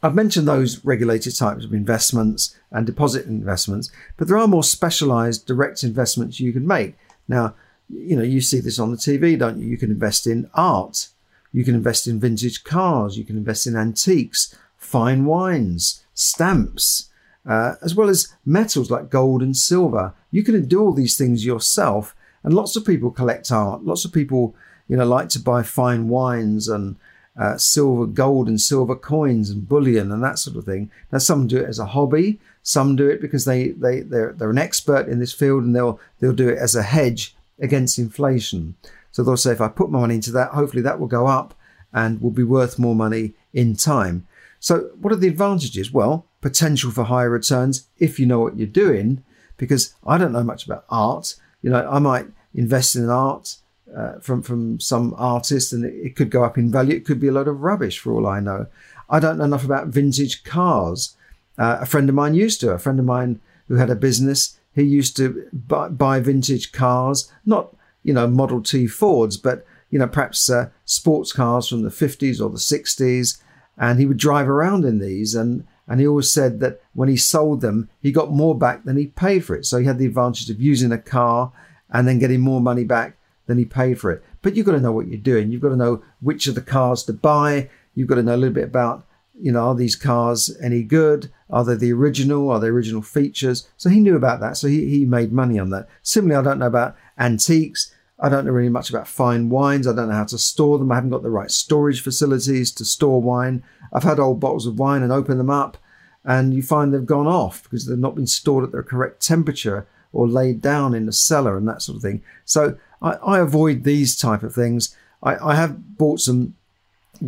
I've 0.01 0.15
mentioned 0.15 0.47
those 0.47 0.83
regulated 0.85 1.35
types 1.37 1.65
of 1.65 1.73
investments 1.73 2.55
and 2.71 2.85
deposit 2.85 3.25
investments, 3.25 3.91
but 4.17 4.27
there 4.27 4.37
are 4.37 4.47
more 4.47 4.63
specialized 4.63 5.45
direct 5.45 5.83
investments 5.83 6.39
you 6.39 6.53
can 6.53 6.65
make. 6.65 6.95
Now, 7.27 7.55
you 7.89 8.15
know, 8.15 8.23
you 8.23 8.39
see 8.39 8.61
this 8.61 8.79
on 8.79 8.91
the 8.91 8.97
TV, 8.97 9.37
don't 9.37 9.59
you? 9.59 9.67
You 9.67 9.77
can 9.77 9.91
invest 9.91 10.25
in 10.25 10.49
art, 10.53 11.09
you 11.51 11.65
can 11.65 11.75
invest 11.75 12.07
in 12.07 12.19
vintage 12.19 12.63
cars, 12.63 13.17
you 13.17 13.25
can 13.25 13.35
invest 13.35 13.67
in 13.67 13.75
antiques, 13.75 14.55
fine 14.77 15.25
wines, 15.25 16.03
stamps, 16.13 17.09
uh, 17.45 17.75
as 17.81 17.95
well 17.95 18.09
as 18.09 18.33
metals 18.45 18.91
like 18.91 19.09
gold 19.09 19.41
and 19.41 19.57
silver. 19.57 20.13
You 20.31 20.43
can 20.43 20.65
do 20.67 20.81
all 20.81 20.93
these 20.93 21.17
things 21.17 21.45
yourself. 21.45 22.15
And 22.43 22.53
lots 22.53 22.75
of 22.75 22.85
people 22.85 23.11
collect 23.11 23.51
art. 23.51 23.83
Lots 23.83 24.05
of 24.05 24.13
people, 24.13 24.55
you 24.87 24.95
know, 24.95 25.05
like 25.05 25.29
to 25.29 25.39
buy 25.39 25.63
fine 25.63 26.07
wines 26.07 26.67
and 26.67 26.95
uh, 27.39 27.57
silver, 27.57 28.05
gold 28.05 28.49
and 28.49 28.59
silver 28.59 28.95
coins 28.95 29.49
and 29.49 29.67
bullion 29.67 30.11
and 30.11 30.21
that 30.21 30.37
sort 30.37 30.57
of 30.57 30.65
thing. 30.65 30.91
Now, 31.11 31.19
some 31.19 31.47
do 31.47 31.57
it 31.57 31.69
as 31.69 31.79
a 31.79 31.85
hobby. 31.85 32.39
Some 32.61 32.97
do 32.97 33.09
it 33.09 33.21
because 33.21 33.45
they 33.45 33.69
they 33.69 34.01
they're, 34.01 34.33
they're 34.33 34.49
an 34.49 34.57
expert 34.57 35.07
in 35.07 35.19
this 35.19 35.33
field 35.33 35.63
and 35.63 35.73
they'll 35.73 35.99
they'll 36.19 36.33
do 36.33 36.49
it 36.49 36.57
as 36.57 36.75
a 36.75 36.83
hedge 36.83 37.35
against 37.57 37.97
inflation. 37.97 38.75
So 39.11 39.23
they'll 39.23 39.37
say, 39.37 39.53
if 39.53 39.61
I 39.61 39.69
put 39.69 39.89
my 39.89 40.01
money 40.01 40.15
into 40.15 40.31
that, 40.33 40.51
hopefully 40.51 40.83
that 40.83 40.99
will 40.99 41.07
go 41.07 41.27
up 41.27 41.53
and 41.93 42.21
will 42.21 42.31
be 42.31 42.43
worth 42.43 42.77
more 42.77 42.93
money 42.93 43.33
in 43.53 43.75
time. 43.75 44.27
So, 44.59 44.91
what 44.99 45.13
are 45.13 45.17
the 45.17 45.29
advantages? 45.29 45.91
Well, 45.91 46.25
potential 46.41 46.91
for 46.91 47.05
higher 47.05 47.29
returns 47.29 47.87
if 47.97 48.19
you 48.19 48.25
know 48.25 48.39
what 48.39 48.57
you're 48.57 48.67
doing, 48.67 49.23
because 49.57 49.93
I 50.05 50.17
don't 50.17 50.33
know 50.33 50.43
much 50.43 50.65
about 50.65 50.85
art. 50.89 51.35
You 51.61 51.69
know, 51.69 51.89
I 51.89 51.99
might 51.99 52.27
invest 52.53 52.95
in 52.95 53.09
art 53.09 53.55
uh, 53.95 54.19
from 54.19 54.41
from 54.41 54.79
some 54.79 55.13
artist, 55.17 55.73
and 55.73 55.85
it, 55.85 56.15
could 56.15 56.29
go 56.29 56.43
up 56.43 56.57
in 56.57 56.71
value. 56.71 56.95
It 56.95 57.05
could 57.05 57.19
be 57.19 57.27
a 57.27 57.33
lot 57.33 57.47
of 57.47 57.61
rubbish 57.61 57.99
for 57.99 58.13
all 58.13 58.27
I 58.27 58.39
know. 58.39 58.67
I 59.09 59.19
don't 59.19 59.37
know 59.37 59.45
enough 59.45 59.65
about 59.65 59.87
vintage 59.87 60.43
cars. 60.43 61.15
Uh, 61.57 61.79
a 61.81 61.85
friend 61.85 62.07
of 62.07 62.15
mine 62.15 62.35
used 62.35 62.61
to. 62.61 62.71
A 62.71 62.79
friend 62.79 62.99
of 62.99 63.05
mine 63.05 63.39
who 63.67 63.75
had 63.75 63.89
a 63.89 63.95
business, 63.95 64.59
he 64.73 64.83
used 64.83 65.17
to 65.17 65.47
buy, 65.51 65.89
buy 65.89 66.19
vintage 66.19 66.71
cars, 66.71 67.31
not 67.45 67.75
you 68.03 68.13
know 68.13 68.27
Model 68.27 68.61
T 68.61 68.87
Fords, 68.87 69.37
but 69.37 69.65
you 69.89 69.99
know 69.99 70.07
perhaps 70.07 70.49
uh, 70.49 70.69
sports 70.85 71.33
cars 71.33 71.67
from 71.67 71.81
the 71.81 71.89
50s 71.89 72.41
or 72.41 72.49
the 72.49 72.57
60s 72.57 73.41
and 73.77 73.99
he 73.99 74.05
would 74.05 74.17
drive 74.17 74.47
around 74.47 74.85
in 74.85 74.99
these 74.99 75.35
and 75.35 75.65
and 75.87 75.99
he 75.99 76.07
always 76.07 76.31
said 76.31 76.59
that 76.59 76.81
when 76.93 77.09
he 77.09 77.17
sold 77.17 77.61
them 77.61 77.89
he 78.01 78.11
got 78.11 78.31
more 78.31 78.57
back 78.57 78.83
than 78.83 78.97
he 78.97 79.07
paid 79.07 79.43
for 79.43 79.55
it 79.55 79.65
so 79.65 79.77
he 79.77 79.85
had 79.85 79.97
the 79.97 80.05
advantage 80.05 80.49
of 80.49 80.61
using 80.61 80.91
a 80.91 80.97
car 80.97 81.51
and 81.89 82.07
then 82.07 82.19
getting 82.19 82.41
more 82.41 82.61
money 82.61 82.83
back 82.83 83.17
than 83.49 83.57
he 83.57 83.65
paid 83.65 83.99
for 83.99 84.11
it. 84.11 84.23
But 84.43 84.55
you've 84.55 84.67
got 84.67 84.73
to 84.73 84.79
know 84.79 84.91
what 84.91 85.07
you're 85.07 85.17
doing. 85.17 85.51
You've 85.51 85.61
got 85.61 85.69
to 85.69 85.75
know 85.75 86.03
which 86.21 86.45
of 86.45 86.53
the 86.53 86.61
cars 86.61 87.03
to 87.05 87.13
buy. 87.13 87.69
You've 87.95 88.07
got 88.07 88.15
to 88.15 88.23
know 88.23 88.35
a 88.35 88.37
little 88.37 88.53
bit 88.53 88.63
about 88.63 89.05
you 89.41 89.51
know 89.51 89.69
are 89.69 89.75
these 89.75 89.95
cars 89.95 90.55
any 90.61 90.83
good? 90.83 91.31
Are 91.49 91.65
they 91.65 91.75
the 91.75 91.91
original? 91.91 92.51
Are 92.51 92.59
they 92.59 92.67
original 92.67 93.01
features? 93.01 93.67
So 93.75 93.89
he 93.89 93.99
knew 93.99 94.15
about 94.15 94.39
that. 94.41 94.55
So 94.55 94.67
he, 94.67 94.87
he 94.87 95.05
made 95.05 95.33
money 95.33 95.57
on 95.57 95.71
that. 95.71 95.87
Similarly 96.03 96.39
i 96.39 96.49
don't 96.49 96.59
know 96.59 96.67
about 96.67 96.95
antiques. 97.17 97.93
I 98.21 98.29
don't 98.29 98.45
know 98.45 98.51
really 98.51 98.69
much 98.69 98.91
about 98.91 99.07
fine 99.07 99.49
wines. 99.49 99.87
I 99.87 99.95
don't 99.95 100.09
know 100.09 100.15
how 100.15 100.25
to 100.25 100.37
store 100.37 100.77
them. 100.77 100.91
I 100.91 100.95
haven't 100.95 101.09
got 101.09 101.23
the 101.23 101.31
right 101.31 101.49
storage 101.49 102.01
facilities 102.01 102.71
to 102.73 102.85
store 102.85 103.21
wine. 103.21 103.63
I've 103.91 104.03
had 104.03 104.19
old 104.19 104.39
bottles 104.39 104.67
of 104.67 104.77
wine 104.77 105.01
and 105.01 105.11
open 105.11 105.37
them 105.39 105.49
up, 105.49 105.77
and 106.23 106.53
you 106.53 106.61
find 106.61 106.93
they've 106.93 107.05
gone 107.05 107.27
off 107.27 107.63
because 107.63 107.87
they've 107.87 107.97
not 107.97 108.15
been 108.15 108.27
stored 108.27 108.65
at 108.65 108.71
the 108.71 108.83
correct 108.83 109.25
temperature 109.25 109.87
or 110.11 110.27
laid 110.27 110.61
down 110.61 110.93
in 110.93 111.05
the 111.05 111.13
cellar 111.13 111.57
and 111.57 111.67
that 111.67 111.81
sort 111.81 111.97
of 111.97 112.01
thing. 112.01 112.21
So 112.45 112.77
I, 113.01 113.11
I 113.13 113.39
avoid 113.39 113.83
these 113.83 114.17
type 114.17 114.43
of 114.43 114.53
things. 114.53 114.95
I, 115.23 115.35
I, 115.35 115.55
have 115.55 115.97
bought 115.97 116.19
some 116.19 116.55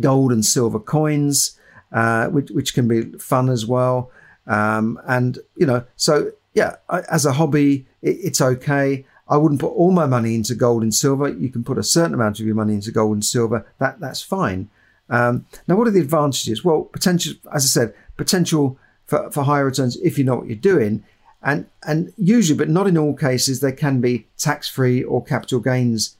gold 0.00 0.32
and 0.32 0.44
silver 0.44 0.80
coins, 0.80 1.58
uh, 1.92 2.28
which, 2.28 2.50
which 2.50 2.74
can 2.74 2.88
be 2.88 3.02
fun 3.18 3.48
as 3.48 3.66
well. 3.66 4.10
Um, 4.46 5.00
and 5.06 5.38
you 5.56 5.66
know, 5.66 5.84
so 5.96 6.32
yeah, 6.54 6.76
I, 6.88 7.00
as 7.10 7.26
a 7.26 7.32
hobby, 7.32 7.86
it, 8.00 8.18
it's 8.22 8.40
okay. 8.40 9.04
I 9.28 9.36
wouldn't 9.36 9.60
put 9.60 9.72
all 9.72 9.92
my 9.92 10.06
money 10.06 10.34
into 10.34 10.54
gold 10.54 10.82
and 10.82 10.94
silver. 10.94 11.28
You 11.28 11.48
can 11.48 11.64
put 11.64 11.78
a 11.78 11.82
certain 11.82 12.14
amount 12.14 12.40
of 12.40 12.46
your 12.46 12.54
money 12.54 12.74
into 12.74 12.90
gold 12.90 13.14
and 13.14 13.24
silver. 13.24 13.66
That 13.78 14.00
that's 14.00 14.22
fine. 14.22 14.68
Um, 15.08 15.46
now, 15.68 15.76
what 15.76 15.86
are 15.86 15.92
the 15.92 16.00
advantages? 16.00 16.64
Well, 16.64 16.84
potential, 16.84 17.34
as 17.52 17.64
I 17.64 17.68
said, 17.68 17.94
potential 18.16 18.78
for, 19.04 19.30
for 19.30 19.44
higher 19.44 19.66
returns 19.66 19.96
if 19.98 20.16
you 20.18 20.24
know 20.24 20.36
what 20.36 20.46
you're 20.46 20.56
doing, 20.56 21.04
and 21.42 21.66
and 21.86 22.12
usually, 22.16 22.56
but 22.56 22.68
not 22.68 22.86
in 22.86 22.96
all 22.96 23.14
cases, 23.14 23.60
they 23.60 23.72
can 23.72 24.00
be 24.00 24.26
tax 24.38 24.68
free 24.68 25.02
or 25.02 25.24
capital 25.24 25.60
gains 25.60 26.16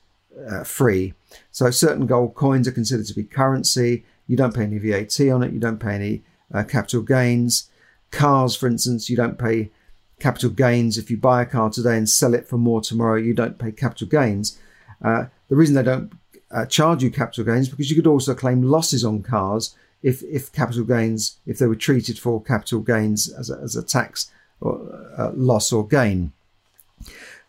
uh, 0.48 0.64
free. 0.64 1.14
So 1.50 1.70
certain 1.70 2.06
gold 2.06 2.35
coins 2.35 2.66
are 2.66 2.72
considered 2.72 3.06
to 3.06 3.14
be 3.14 3.24
currency. 3.24 4.04
You 4.26 4.37
don't 4.37 4.54
pay 4.54 4.64
any 4.64 4.78
VAT 4.78 5.20
on 5.28 5.42
it. 5.42 5.52
You 5.52 5.61
don't 5.61 5.78
pay 5.78 5.94
any 5.94 6.22
uh, 6.52 6.64
capital 6.64 7.02
gains. 7.02 7.70
Cars, 8.11 8.56
for 8.56 8.66
instance, 8.66 9.08
you 9.08 9.16
don't 9.16 9.38
pay 9.38 9.70
capital 10.18 10.50
gains. 10.50 10.98
If 10.98 11.11
you 11.11 11.16
buy 11.16 11.42
a 11.42 11.46
car 11.46 11.70
today 11.70 11.96
and 11.96 12.08
sell 12.08 12.35
it 12.35 12.48
for 12.48 12.58
more 12.58 12.80
tomorrow, 12.80 13.16
you 13.16 13.35
don't 13.35 13.58
pay 13.58 13.72
capital 13.72 14.08
gains. 14.08 14.58
Uh, 15.02 15.26
the 15.48 15.56
reason 15.56 15.74
they 15.74 15.82
don't 15.82 16.12
uh, 16.50 16.66
charge 16.66 17.02
you 17.02 17.11
capital 17.11 17.44
gains 17.44 17.68
because 17.68 17.90
you 17.90 17.96
could 17.96 18.06
also 18.06 18.35
claim 18.35 18.62
losses 18.62 19.04
on 19.04 19.22
cars 19.22 19.76
if, 20.02 20.22
if 20.24 20.52
capital 20.52 20.85
gains, 20.85 21.38
if 21.46 21.58
they 21.58 21.66
were 21.66 21.76
treated 21.76 22.18
for 22.18 22.42
capital 22.42 22.80
gains 22.80 23.32
as 23.32 23.50
a, 23.50 23.58
as 23.58 23.76
a 23.76 23.82
tax 23.82 24.30
or 24.62 24.81
uh, 25.18 25.31
loss 25.35 25.72
or 25.72 25.87
gain. 25.87 26.33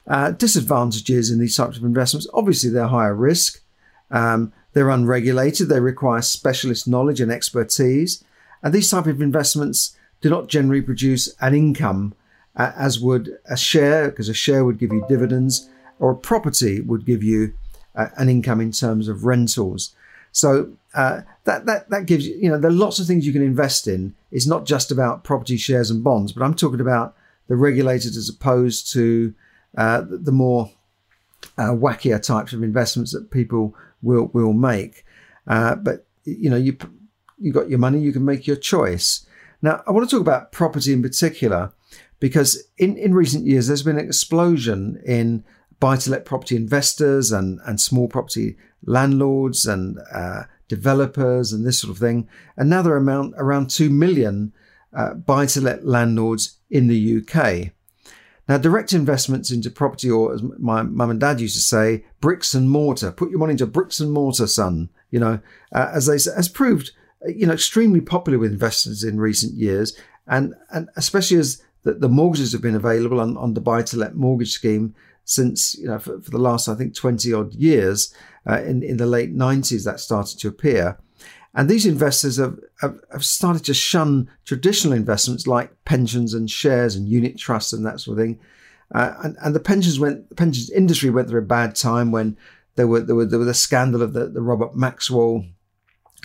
Uh, 0.05 0.31
disadvantages 0.31 1.31
in 1.31 1.39
these 1.39 1.55
types 1.55 1.77
of 1.77 1.83
investments 1.85 2.27
obviously 2.33 2.69
they're 2.69 2.87
higher 2.87 3.15
risk, 3.15 3.61
um, 4.11 4.51
they're 4.73 4.89
unregulated, 4.89 5.69
they 5.69 5.79
require 5.79 6.21
specialist 6.21 6.87
knowledge 6.87 7.21
and 7.21 7.31
expertise, 7.31 8.23
and 8.61 8.73
these 8.73 8.89
type 8.89 9.05
of 9.05 9.21
investments 9.21 9.95
do 10.19 10.29
not 10.29 10.47
generally 10.47 10.81
produce 10.81 11.33
an 11.39 11.53
income 11.53 12.13
uh, 12.55 12.71
as 12.75 12.99
would 12.99 13.37
a 13.49 13.57
share, 13.57 14.09
because 14.09 14.29
a 14.29 14.33
share 14.33 14.65
would 14.65 14.79
give 14.79 14.91
you 14.91 15.05
dividends, 15.07 15.69
or 15.99 16.11
a 16.11 16.15
property 16.15 16.81
would 16.81 17.05
give 17.05 17.23
you 17.23 17.53
uh, 17.95 18.07
an 18.17 18.29
income 18.29 18.59
in 18.61 18.71
terms 18.71 19.07
of 19.07 19.25
rentals. 19.25 19.95
So 20.31 20.73
uh, 20.93 21.21
that 21.45 21.65
that 21.65 21.89
that 21.89 22.05
gives 22.05 22.27
you, 22.27 22.35
you 22.35 22.49
know, 22.49 22.57
there 22.57 22.69
are 22.69 22.73
lots 22.73 22.99
of 22.99 23.07
things 23.07 23.25
you 23.25 23.33
can 23.33 23.41
invest 23.41 23.87
in. 23.87 24.15
It's 24.31 24.47
not 24.47 24.65
just 24.65 24.91
about 24.91 25.23
property, 25.23 25.57
shares, 25.57 25.89
and 25.89 26.03
bonds, 26.03 26.31
but 26.31 26.43
I'm 26.43 26.53
talking 26.53 26.81
about 26.81 27.15
the 27.47 27.55
regulated 27.55 28.15
as 28.15 28.29
opposed 28.29 28.91
to 28.93 29.33
uh, 29.77 30.03
the 30.07 30.31
more 30.31 30.71
uh, 31.57 31.71
wackier 31.71 32.21
types 32.21 32.53
of 32.53 32.63
investments 32.63 33.11
that 33.11 33.31
people 33.31 33.75
will 34.01 34.27
will 34.33 34.53
make. 34.53 35.05
Uh, 35.47 35.75
but 35.75 36.05
you 36.25 36.49
know, 36.49 36.57
you 36.57 36.77
you 37.39 37.51
got 37.51 37.69
your 37.69 37.79
money, 37.79 37.99
you 37.99 38.13
can 38.13 38.25
make 38.25 38.47
your 38.47 38.55
choice. 38.55 39.25
Now, 39.61 39.81
I 39.87 39.91
want 39.91 40.07
to 40.09 40.15
talk 40.15 40.21
about 40.21 40.51
property 40.51 40.93
in 40.93 41.01
particular 41.01 41.71
because 42.19 42.63
in, 42.77 42.97
in 42.97 43.13
recent 43.13 43.45
years 43.45 43.67
there's 43.67 43.83
been 43.83 43.97
an 43.97 44.05
explosion 44.05 45.01
in 45.05 45.43
buy-to-let 45.79 46.23
property 46.23 46.55
investors 46.55 47.31
and 47.31 47.59
and 47.65 47.81
small 47.81 48.07
property 48.07 48.55
landlords 48.85 49.65
and 49.65 49.99
uh, 50.13 50.43
developers 50.67 51.51
and 51.51 51.65
this 51.65 51.79
sort 51.79 51.91
of 51.91 51.97
thing. 51.97 52.27
Another 52.57 52.95
amount 52.95 53.33
around, 53.33 53.33
around 53.37 53.69
2 53.69 53.89
million 53.89 54.53
uh, 54.95 55.13
buy 55.13 55.45
to 55.47 55.61
let 55.61 55.85
landlords 55.85 56.57
in 56.69 56.87
the 56.87 57.17
UK. 57.17 57.71
Now, 58.47 58.57
direct 58.57 58.91
investments 58.91 59.51
into 59.51 59.71
property, 59.71 60.09
or 60.09 60.33
as 60.33 60.43
my 60.59 60.83
mum 60.83 61.09
and 61.09 61.19
dad 61.19 61.39
used 61.39 61.55
to 61.55 61.61
say, 61.61 62.03
bricks 62.19 62.53
and 62.53 62.69
mortar. 62.69 63.11
Put 63.11 63.29
your 63.29 63.39
money 63.39 63.51
into 63.51 63.65
bricks 63.65 63.99
and 64.01 64.11
mortar, 64.11 64.47
son. 64.47 64.89
You 65.11 65.19
know, 65.19 65.39
uh, 65.71 65.91
as 65.93 66.07
they 66.07 66.31
has 66.35 66.49
proved, 66.49 66.91
you 67.25 67.47
know, 67.47 67.53
extremely 67.53 68.01
popular 68.01 68.37
with 68.37 68.51
investors 68.51 69.03
in 69.03 69.19
recent 69.19 69.53
years, 69.53 69.97
and 70.27 70.55
and 70.71 70.89
especially 70.97 71.37
as 71.37 71.61
the, 71.83 71.93
the 71.93 72.09
mortgages 72.09 72.51
have 72.51 72.61
been 72.61 72.75
available 72.75 73.21
on, 73.21 73.37
on 73.37 73.53
the 73.53 73.61
buy 73.61 73.81
to 73.83 73.97
let 73.97 74.15
mortgage 74.15 74.51
scheme 74.51 74.93
since 75.23 75.75
you 75.75 75.87
know 75.87 75.99
for, 75.99 76.19
for, 76.19 76.31
the 76.31 76.37
last 76.37 76.67
I 76.67 76.75
think 76.75 76.95
twenty 76.95 77.31
odd 77.31 77.53
years. 77.53 78.13
Uh, 78.47 78.61
in 78.61 78.83
in 78.83 78.97
the 78.97 79.05
late 79.05 79.31
nineties, 79.31 79.83
that 79.83 79.99
started 79.99 80.39
to 80.39 80.47
appear. 80.47 80.97
And 81.55 81.69
these 81.69 81.85
investors 81.85 82.37
have, 82.37 82.59
have, 82.81 82.99
have, 83.11 83.23
started 83.23 83.63
to 83.65 83.75
shun 83.75 84.27
traditional 84.43 84.93
investments 84.93 85.45
like 85.45 85.71
pensions 85.85 86.33
and 86.33 86.49
shares 86.49 86.95
and 86.95 87.07
unit 87.07 87.37
trusts 87.37 87.73
and 87.73 87.85
that 87.85 87.99
sort 87.99 88.17
of 88.17 88.23
thing. 88.23 88.39
Uh, 88.93 89.13
and, 89.23 89.37
and 89.39 89.55
the 89.55 89.59
pensions 89.59 89.99
went, 89.99 90.29
the 90.29 90.35
pensions 90.35 90.71
industry 90.71 91.11
went 91.11 91.29
through 91.29 91.41
a 91.41 91.45
bad 91.45 91.75
time 91.75 92.11
when 92.11 92.37
there 92.75 92.87
were, 92.87 93.01
there 93.01 93.15
were, 93.15 93.25
there 93.25 93.37
was 93.37 93.47
the 93.47 93.53
scandal 93.53 94.01
of 94.01 94.13
the, 94.13 94.27
the 94.27 94.41
Robert 94.41 94.75
Maxwell, 94.75 95.45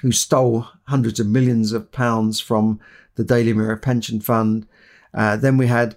who 0.00 0.12
stole 0.12 0.66
hundreds 0.85 1.20
of 1.20 1.26
millions 1.26 1.72
of 1.72 1.92
pounds 1.92 2.40
from 2.40 2.81
the 3.16 3.24
Daily 3.24 3.52
Mirror 3.52 3.76
pension 3.78 4.20
fund. 4.20 4.66
Uh, 5.12 5.37
then 5.37 5.59
we 5.59 5.66
had 5.66 5.96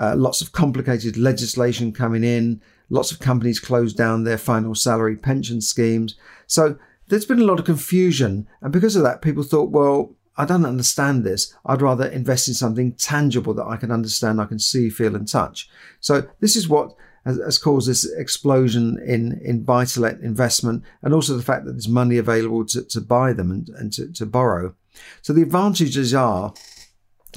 uh, 0.00 0.16
lots 0.16 0.40
of 0.40 0.52
complicated 0.52 1.16
legislation 1.16 1.92
coming 1.92 2.24
in. 2.24 2.60
Lots 2.90 3.10
of 3.10 3.20
companies 3.20 3.60
closed 3.60 3.96
down 3.96 4.24
their 4.24 4.38
final 4.38 4.74
salary 4.74 5.16
pension 5.16 5.60
schemes. 5.60 6.16
So 6.46 6.76
there's 7.08 7.24
been 7.24 7.40
a 7.40 7.44
lot 7.44 7.58
of 7.58 7.64
confusion. 7.64 8.46
And 8.60 8.72
because 8.72 8.96
of 8.96 9.02
that, 9.02 9.22
people 9.22 9.42
thought, 9.42 9.70
well, 9.70 10.14
I 10.36 10.44
don't 10.44 10.64
understand 10.64 11.24
this. 11.24 11.54
I'd 11.66 11.82
rather 11.82 12.06
invest 12.06 12.48
in 12.48 12.54
something 12.54 12.92
tangible 12.94 13.54
that 13.54 13.66
I 13.66 13.76
can 13.76 13.90
understand, 13.90 14.40
I 14.40 14.46
can 14.46 14.58
see, 14.58 14.88
feel, 14.88 15.14
and 15.14 15.28
touch. 15.28 15.68
So 16.00 16.26
this 16.40 16.56
is 16.56 16.68
what 16.68 16.94
has, 17.24 17.58
caused 17.58 17.88
this 17.88 18.10
explosion 18.12 18.98
in, 19.06 19.40
in 19.44 19.62
buy 19.62 19.84
to 19.84 20.00
let 20.00 20.20
investment 20.20 20.82
and 21.02 21.14
also 21.14 21.36
the 21.36 21.42
fact 21.42 21.64
that 21.64 21.72
there's 21.72 21.88
money 21.88 22.16
available 22.18 22.64
to, 22.66 22.82
to 22.82 23.00
buy 23.00 23.32
them 23.32 23.50
and, 23.50 23.68
and 23.70 23.92
to, 23.92 24.10
to 24.12 24.26
borrow. 24.26 24.74
So 25.20 25.32
the 25.32 25.42
advantages 25.42 26.14
are, 26.14 26.52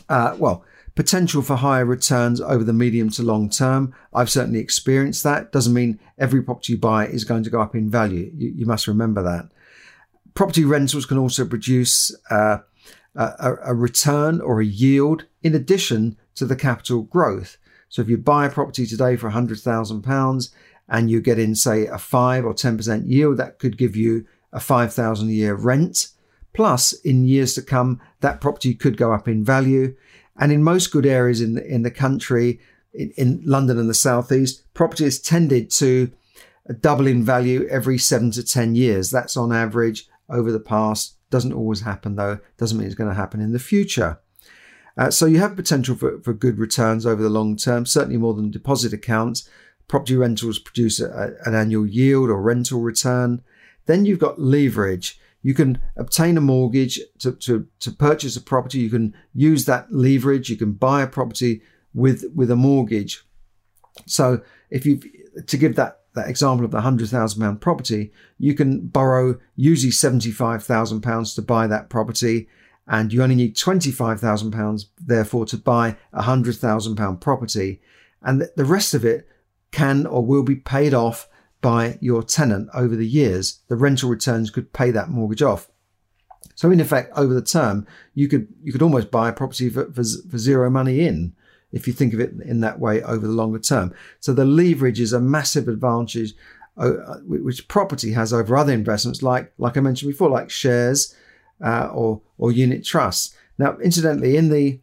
uh, 0.09 0.35
well, 0.37 0.65
potential 0.95 1.41
for 1.41 1.57
higher 1.57 1.85
returns 1.85 2.39
over 2.39 2.63
the 2.63 2.73
medium 2.73 3.09
to 3.11 3.23
long 3.23 3.49
term. 3.49 3.93
I've 4.13 4.29
certainly 4.29 4.59
experienced 4.59 5.23
that. 5.23 5.51
Doesn't 5.51 5.73
mean 5.73 5.99
every 6.17 6.41
property 6.41 6.73
you 6.73 6.79
buy 6.79 7.07
is 7.07 7.25
going 7.25 7.43
to 7.43 7.49
go 7.49 7.61
up 7.61 7.75
in 7.75 7.89
value. 7.89 8.31
You, 8.33 8.53
you 8.55 8.65
must 8.65 8.87
remember 8.87 9.21
that. 9.23 9.49
Property 10.33 10.65
rentals 10.65 11.05
can 11.05 11.17
also 11.17 11.45
produce 11.45 12.15
uh, 12.29 12.59
a, 13.15 13.55
a 13.65 13.73
return 13.73 14.41
or 14.41 14.61
a 14.61 14.65
yield 14.65 15.25
in 15.43 15.55
addition 15.55 16.17
to 16.35 16.45
the 16.45 16.55
capital 16.55 17.03
growth. 17.03 17.57
So 17.89 18.01
if 18.01 18.09
you 18.09 18.17
buy 18.17 18.45
a 18.45 18.49
property 18.49 18.85
today 18.85 19.15
for 19.15 19.31
£100,000 19.31 20.49
and 20.89 21.09
you 21.09 21.21
get 21.21 21.39
in, 21.39 21.55
say, 21.55 21.87
a 21.87 21.97
5 21.97 22.45
or 22.45 22.53
10% 22.53 23.09
yield, 23.09 23.37
that 23.37 23.59
could 23.59 23.77
give 23.77 23.95
you 23.95 24.25
a 24.51 24.59
5,000 24.59 25.29
a 25.29 25.31
year 25.31 25.55
rent. 25.55 26.09
Plus, 26.53 26.93
in 26.93 27.25
years 27.25 27.53
to 27.55 27.61
come, 27.61 28.01
that 28.21 28.41
property 28.41 28.73
could 28.73 28.97
go 28.97 29.11
up 29.13 29.27
in 29.27 29.43
value. 29.43 29.95
And 30.37 30.51
in 30.51 30.63
most 30.63 30.91
good 30.91 31.05
areas 31.05 31.41
in 31.41 31.55
the, 31.55 31.65
in 31.65 31.83
the 31.83 31.91
country, 31.91 32.59
in, 32.93 33.11
in 33.17 33.41
London 33.45 33.79
and 33.79 33.89
the 33.89 33.93
southeast, 33.93 34.71
property 34.73 35.05
has 35.05 35.19
tended 35.19 35.69
to 35.71 36.11
double 36.79 37.07
in 37.07 37.23
value 37.23 37.67
every 37.69 37.97
seven 37.97 38.31
to 38.31 38.43
10 38.43 38.75
years. 38.75 39.11
That's 39.11 39.37
on 39.37 39.53
average 39.53 40.07
over 40.29 40.51
the 40.51 40.59
past. 40.59 41.17
Doesn't 41.29 41.53
always 41.53 41.81
happen 41.81 42.15
though. 42.15 42.39
Doesn't 42.57 42.77
mean 42.77 42.87
it's 42.87 42.95
going 42.95 43.09
to 43.09 43.15
happen 43.15 43.39
in 43.39 43.53
the 43.53 43.59
future. 43.59 44.19
Uh, 44.97 45.11
so 45.11 45.25
you 45.25 45.39
have 45.39 45.55
potential 45.55 45.95
for, 45.95 46.21
for 46.21 46.33
good 46.33 46.57
returns 46.57 47.05
over 47.05 47.21
the 47.21 47.29
long 47.29 47.57
term, 47.57 47.85
certainly 47.85 48.17
more 48.17 48.33
than 48.33 48.49
deposit 48.49 48.93
accounts. 48.93 49.47
Property 49.87 50.15
rentals 50.15 50.57
produce 50.57 50.99
a, 50.99 51.35
an 51.45 51.53
annual 51.53 51.85
yield 51.85 52.29
or 52.29 52.41
rental 52.41 52.81
return. 52.81 53.43
Then 53.85 54.05
you've 54.05 54.19
got 54.19 54.39
leverage. 54.39 55.19
You 55.45 55.53
can 55.53 55.79
obtain 55.95 56.37
a 56.37 56.41
mortgage 56.41 56.99
to, 57.19 57.33
to, 57.33 57.67
to 57.81 57.91
purchase 57.91 58.35
a 58.35 58.41
property. 58.41 58.79
You 58.79 58.89
can 58.89 59.13
use 59.31 59.65
that 59.65 59.91
leverage. 59.91 60.49
You 60.49 60.57
can 60.57 60.71
buy 60.71 61.03
a 61.03 61.07
property 61.17 61.61
with, 61.93 62.25
with 62.33 62.49
a 62.49 62.55
mortgage. 62.55 63.23
So 64.07 64.41
if 64.71 64.87
you, 64.87 64.99
to 65.45 65.57
give 65.57 65.75
that 65.75 65.99
that 66.15 66.29
example 66.29 66.65
of 66.65 66.71
the 66.71 66.81
hundred 66.81 67.09
thousand 67.09 67.41
pound 67.41 67.61
property, 67.61 68.11
you 68.39 68.55
can 68.55 68.87
borrow 68.87 69.37
usually 69.55 69.91
seventy 69.91 70.31
five 70.31 70.63
thousand 70.63 71.01
pounds 71.01 71.35
to 71.35 71.41
buy 71.43 71.67
that 71.67 71.89
property, 71.89 72.47
and 72.87 73.13
you 73.13 73.21
only 73.21 73.35
need 73.35 73.55
twenty 73.55 73.91
five 73.91 74.19
thousand 74.19 74.51
pounds, 74.51 74.89
therefore, 74.97 75.45
to 75.45 75.57
buy 75.57 75.95
a 76.11 76.23
hundred 76.23 76.55
thousand 76.55 76.95
pound 76.95 77.21
property, 77.21 77.81
and 78.21 78.49
the 78.55 78.65
rest 78.65 78.93
of 78.95 79.05
it 79.05 79.27
can 79.71 80.07
or 80.07 80.25
will 80.25 80.43
be 80.43 80.55
paid 80.55 80.93
off 80.93 81.29
by 81.65 81.97
your 81.99 82.21
tenant 82.21 82.69
over 82.75 82.95
the 82.95 83.07
years. 83.07 83.61
The 83.69 83.75
rental 83.75 84.07
returns 84.07 84.51
could 84.51 84.71
pay 84.71 84.91
that 84.91 85.09
mortgage 85.09 85.41
off. 85.41 85.67
So 86.53 86.69
in 86.69 86.79
effect, 86.79 87.11
over 87.17 87.33
the 87.33 87.41
term, 87.41 87.87
you 88.13 88.27
could 88.27 88.47
you 88.61 88.71
could 88.71 88.83
almost 88.83 89.09
buy 89.09 89.29
a 89.29 89.33
property 89.33 89.71
for, 89.71 89.91
for, 89.91 90.03
for 90.29 90.37
zero 90.37 90.69
money 90.69 91.07
in 91.07 91.33
if 91.71 91.87
you 91.87 91.93
think 91.93 92.13
of 92.13 92.19
it 92.19 92.33
in 92.45 92.59
that 92.59 92.79
way 92.79 93.01
over 93.01 93.25
the 93.25 93.33
longer 93.33 93.57
term. 93.57 93.95
So 94.19 94.31
the 94.31 94.45
leverage 94.45 94.99
is 94.99 95.11
a 95.11 95.19
massive 95.19 95.67
advantage 95.67 96.35
uh, 96.77 97.15
which 97.25 97.67
property 97.67 98.11
has 98.11 98.31
over 98.31 98.55
other 98.55 98.71
investments, 98.71 99.23
like 99.23 99.51
like 99.57 99.75
I 99.75 99.81
mentioned 99.81 100.11
before, 100.11 100.29
like 100.29 100.51
shares 100.51 101.15
uh, 101.65 101.87
or 101.91 102.21
or 102.37 102.51
unit 102.51 102.85
trusts. 102.85 103.35
Now, 103.57 103.75
incidentally, 103.79 104.37
in 104.37 104.49
the 104.49 104.81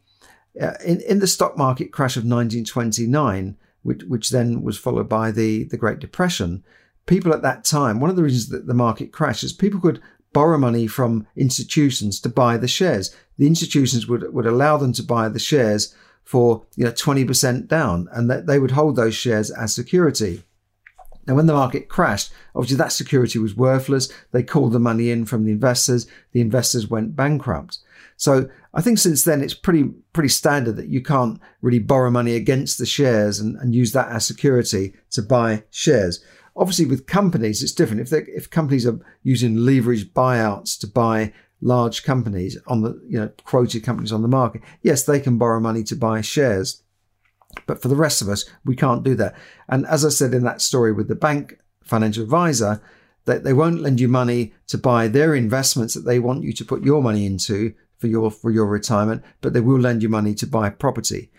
uh, 0.60 0.72
in, 0.84 1.00
in 1.02 1.20
the 1.20 1.28
stock 1.28 1.56
market 1.56 1.92
crash 1.92 2.16
of 2.16 2.24
1929, 2.24 3.56
which, 3.82 4.02
which 4.04 4.30
then 4.30 4.62
was 4.62 4.78
followed 4.78 5.08
by 5.08 5.30
the, 5.30 5.64
the 5.64 5.76
Great 5.76 5.98
Depression, 5.98 6.64
people 7.06 7.32
at 7.32 7.42
that 7.42 7.64
time, 7.64 8.00
one 8.00 8.10
of 8.10 8.16
the 8.16 8.22
reasons 8.22 8.48
that 8.48 8.66
the 8.66 8.74
market 8.74 9.12
crashed 9.12 9.42
is 9.42 9.52
people 9.52 9.80
could 9.80 10.00
borrow 10.32 10.56
money 10.56 10.86
from 10.86 11.26
institutions 11.36 12.20
to 12.20 12.28
buy 12.28 12.56
the 12.56 12.68
shares. 12.68 13.14
The 13.38 13.46
institutions 13.46 14.06
would, 14.06 14.32
would 14.32 14.46
allow 14.46 14.76
them 14.76 14.92
to 14.94 15.02
buy 15.02 15.28
the 15.28 15.38
shares 15.38 15.94
for 16.24 16.64
you 16.76 16.84
know 16.84 16.92
20% 16.92 17.66
down 17.66 18.08
and 18.12 18.30
that 18.30 18.46
they 18.46 18.58
would 18.58 18.70
hold 18.70 18.96
those 18.96 19.14
shares 19.14 19.50
as 19.50 19.74
security. 19.74 20.42
Now, 21.26 21.34
when 21.34 21.46
the 21.46 21.52
market 21.52 21.88
crashed, 21.88 22.32
obviously 22.54 22.78
that 22.78 22.92
security 22.92 23.38
was 23.38 23.56
worthless. 23.56 24.08
They 24.32 24.42
called 24.42 24.72
the 24.72 24.80
money 24.80 25.10
in 25.10 25.24
from 25.24 25.44
the 25.44 25.52
investors. 25.52 26.06
The 26.32 26.40
investors 26.40 26.88
went 26.88 27.14
bankrupt. 27.14 27.78
So 28.22 28.48
I 28.72 28.80
think 28.80 28.98
since 28.98 29.24
then 29.24 29.42
it's 29.42 29.52
pretty 29.52 29.82
pretty 30.12 30.28
standard 30.28 30.76
that 30.76 30.86
you 30.86 31.02
can't 31.02 31.40
really 31.60 31.80
borrow 31.80 32.08
money 32.08 32.36
against 32.36 32.78
the 32.78 32.86
shares 32.86 33.40
and, 33.40 33.56
and 33.56 33.74
use 33.74 33.90
that 33.94 34.12
as 34.12 34.24
security 34.24 34.94
to 35.10 35.22
buy 35.22 35.64
shares. 35.70 36.24
Obviously, 36.54 36.86
with 36.86 37.08
companies, 37.08 37.64
it's 37.64 37.72
different. 37.72 38.00
If 38.00 38.12
if 38.12 38.48
companies 38.48 38.86
are 38.86 39.00
using 39.24 39.56
leveraged 39.56 40.12
buyouts 40.12 40.78
to 40.78 40.86
buy 40.86 41.32
large 41.60 42.04
companies 42.04 42.56
on 42.68 42.82
the, 42.82 43.02
you 43.08 43.18
know, 43.18 43.28
quoted 43.42 43.82
companies 43.82 44.12
on 44.12 44.22
the 44.22 44.28
market, 44.28 44.62
yes, 44.82 45.02
they 45.02 45.18
can 45.18 45.36
borrow 45.36 45.58
money 45.58 45.82
to 45.82 45.96
buy 45.96 46.20
shares. 46.20 46.80
But 47.66 47.82
for 47.82 47.88
the 47.88 47.96
rest 47.96 48.22
of 48.22 48.28
us, 48.28 48.48
we 48.64 48.76
can't 48.76 49.02
do 49.02 49.16
that. 49.16 49.34
And 49.68 49.84
as 49.86 50.04
I 50.04 50.10
said 50.10 50.32
in 50.32 50.44
that 50.44 50.62
story 50.62 50.92
with 50.92 51.08
the 51.08 51.16
bank 51.16 51.58
financial 51.82 52.22
advisor, 52.22 52.80
that 53.24 53.42
they 53.42 53.52
won't 53.52 53.80
lend 53.80 53.98
you 53.98 54.06
money 54.06 54.54
to 54.68 54.78
buy 54.78 55.08
their 55.08 55.34
investments 55.34 55.94
that 55.94 56.04
they 56.04 56.20
want 56.20 56.44
you 56.44 56.52
to 56.52 56.64
put 56.64 56.84
your 56.84 57.02
money 57.02 57.26
into 57.26 57.74
for 58.02 58.08
your 58.08 58.30
for 58.30 58.50
your 58.50 58.66
retirement, 58.66 59.22
but 59.40 59.54
they 59.54 59.60
will 59.60 59.80
lend 59.80 60.02
you 60.02 60.10
money 60.10 60.34
to 60.34 60.46
buy 60.46 60.68
property. 60.68 61.30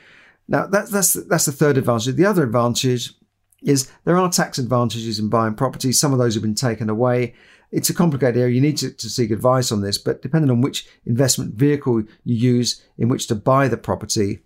Now 0.47 0.65
that's 0.65 0.89
that's 0.89 1.13
that's 1.13 1.45
the 1.45 1.51
third 1.51 1.77
advantage. 1.77 2.15
The 2.15 2.25
other 2.25 2.43
advantage 2.43 3.13
is 3.61 3.91
there 4.03 4.17
are 4.17 4.29
tax 4.29 4.57
advantages 4.57 5.19
in 5.19 5.29
buying 5.29 5.53
property. 5.53 5.91
Some 5.91 6.13
of 6.13 6.19
those 6.19 6.33
have 6.33 6.43
been 6.43 6.55
taken 6.55 6.89
away 6.89 7.35
it's 7.73 7.89
a 7.89 7.93
complicated 7.93 8.39
area. 8.39 8.53
You 8.53 8.61
need 8.61 8.77
to, 8.77 8.91
to 8.91 9.09
seek 9.09 9.31
advice 9.31 9.71
on 9.71 9.81
this, 9.81 9.97
but 9.97 10.21
depending 10.21 10.51
on 10.51 10.61
which 10.61 10.87
investment 11.05 11.55
vehicle 11.55 12.03
you 12.23 12.35
use 12.35 12.85
in 12.99 13.09
which 13.09 13.27
to 13.27 13.35
buy 13.35 13.67
the 13.67 13.77
property, 13.77 14.43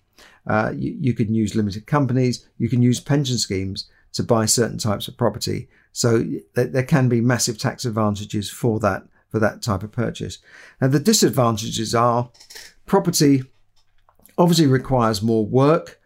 uh, 0.48 0.72
you, 0.74 0.98
you 1.00 1.14
can 1.14 1.34
use 1.36 1.54
limited 1.54 1.86
companies, 1.86 2.48
you 2.58 2.70
can 2.70 2.82
use 2.82 3.02
pension 3.02 3.38
schemes 3.38 3.90
to 4.14 4.24
buy 4.24 4.46
certain 4.46 4.78
types 4.78 5.10
of 5.10 5.18
property. 5.18 5.68
So 5.92 6.24
th- 6.24 6.72
there 6.72 6.84
can 6.84 7.10
be 7.10 7.20
massive 7.20 7.58
tax 7.58 7.84
advantages 7.84 8.50
for 8.50 8.80
that 8.80 9.04
for 9.30 9.40
that 9.40 9.62
type 9.62 9.84
of 9.84 9.92
purchase. 9.92 10.40
Now 10.82 10.88
the 10.88 11.00
disadvantages 11.00 11.94
are 11.94 12.30
property 12.86 13.44
obviously 14.38 14.68
requires 14.68 15.22
more 15.22 15.46
work 15.46 16.00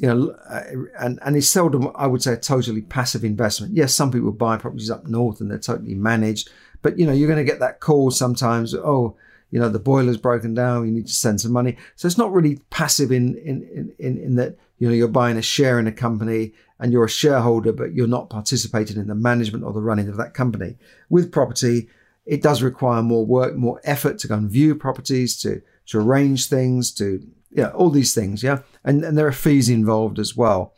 you 0.00 0.08
know, 0.08 0.30
uh, 0.48 0.62
and, 1.00 1.18
and 1.24 1.36
it's 1.36 1.48
seldom, 1.48 1.90
I 1.96 2.06
would 2.06 2.22
say, 2.22 2.34
a 2.34 2.36
totally 2.36 2.82
passive 2.82 3.24
investment. 3.24 3.74
Yes, 3.74 3.94
some 3.94 4.12
people 4.12 4.30
buy 4.30 4.56
properties 4.56 4.90
up 4.90 5.06
north 5.06 5.40
and 5.40 5.50
they're 5.50 5.58
totally 5.58 5.94
managed, 5.94 6.50
but 6.82 6.98
you 6.98 7.06
know, 7.06 7.12
you're 7.12 7.28
going 7.28 7.44
to 7.44 7.50
get 7.50 7.60
that 7.60 7.80
call 7.80 8.10
sometimes. 8.10 8.74
Oh, 8.74 9.16
you 9.50 9.58
know, 9.58 9.68
the 9.68 9.80
boiler's 9.80 10.16
broken 10.16 10.54
down. 10.54 10.86
You 10.86 10.92
need 10.92 11.06
to 11.06 11.12
send 11.12 11.40
some 11.40 11.52
money. 11.52 11.76
So 11.96 12.06
it's 12.06 12.18
not 12.18 12.32
really 12.32 12.60
passive 12.70 13.10
in 13.10 13.36
in 13.38 13.92
in 13.98 14.18
in 14.18 14.34
that 14.36 14.56
you 14.78 14.86
know 14.86 14.94
you're 14.94 15.08
buying 15.08 15.36
a 15.36 15.42
share 15.42 15.78
in 15.78 15.86
a 15.86 15.92
company 15.92 16.52
and 16.78 16.92
you're 16.92 17.06
a 17.06 17.10
shareholder, 17.10 17.72
but 17.72 17.94
you're 17.94 18.06
not 18.06 18.30
participating 18.30 18.98
in 18.98 19.08
the 19.08 19.14
management 19.14 19.64
or 19.64 19.72
the 19.72 19.80
running 19.80 20.08
of 20.08 20.16
that 20.18 20.34
company. 20.34 20.76
With 21.08 21.32
property, 21.32 21.88
it 22.28 22.42
does 22.42 22.62
require 22.62 23.02
more 23.02 23.24
work, 23.24 23.56
more 23.56 23.80
effort 23.84 24.18
to 24.18 24.28
go 24.28 24.34
and 24.34 24.50
view 24.50 24.74
properties, 24.74 25.36
to 25.40 25.62
to 25.86 25.98
arrange 25.98 26.46
things, 26.46 26.92
to 26.92 27.26
yeah, 27.50 27.68
all 27.68 27.90
these 27.90 28.14
things, 28.14 28.42
yeah, 28.42 28.60
and 28.84 29.02
and 29.02 29.16
there 29.16 29.26
are 29.26 29.32
fees 29.32 29.68
involved 29.68 30.18
as 30.18 30.36
well. 30.36 30.74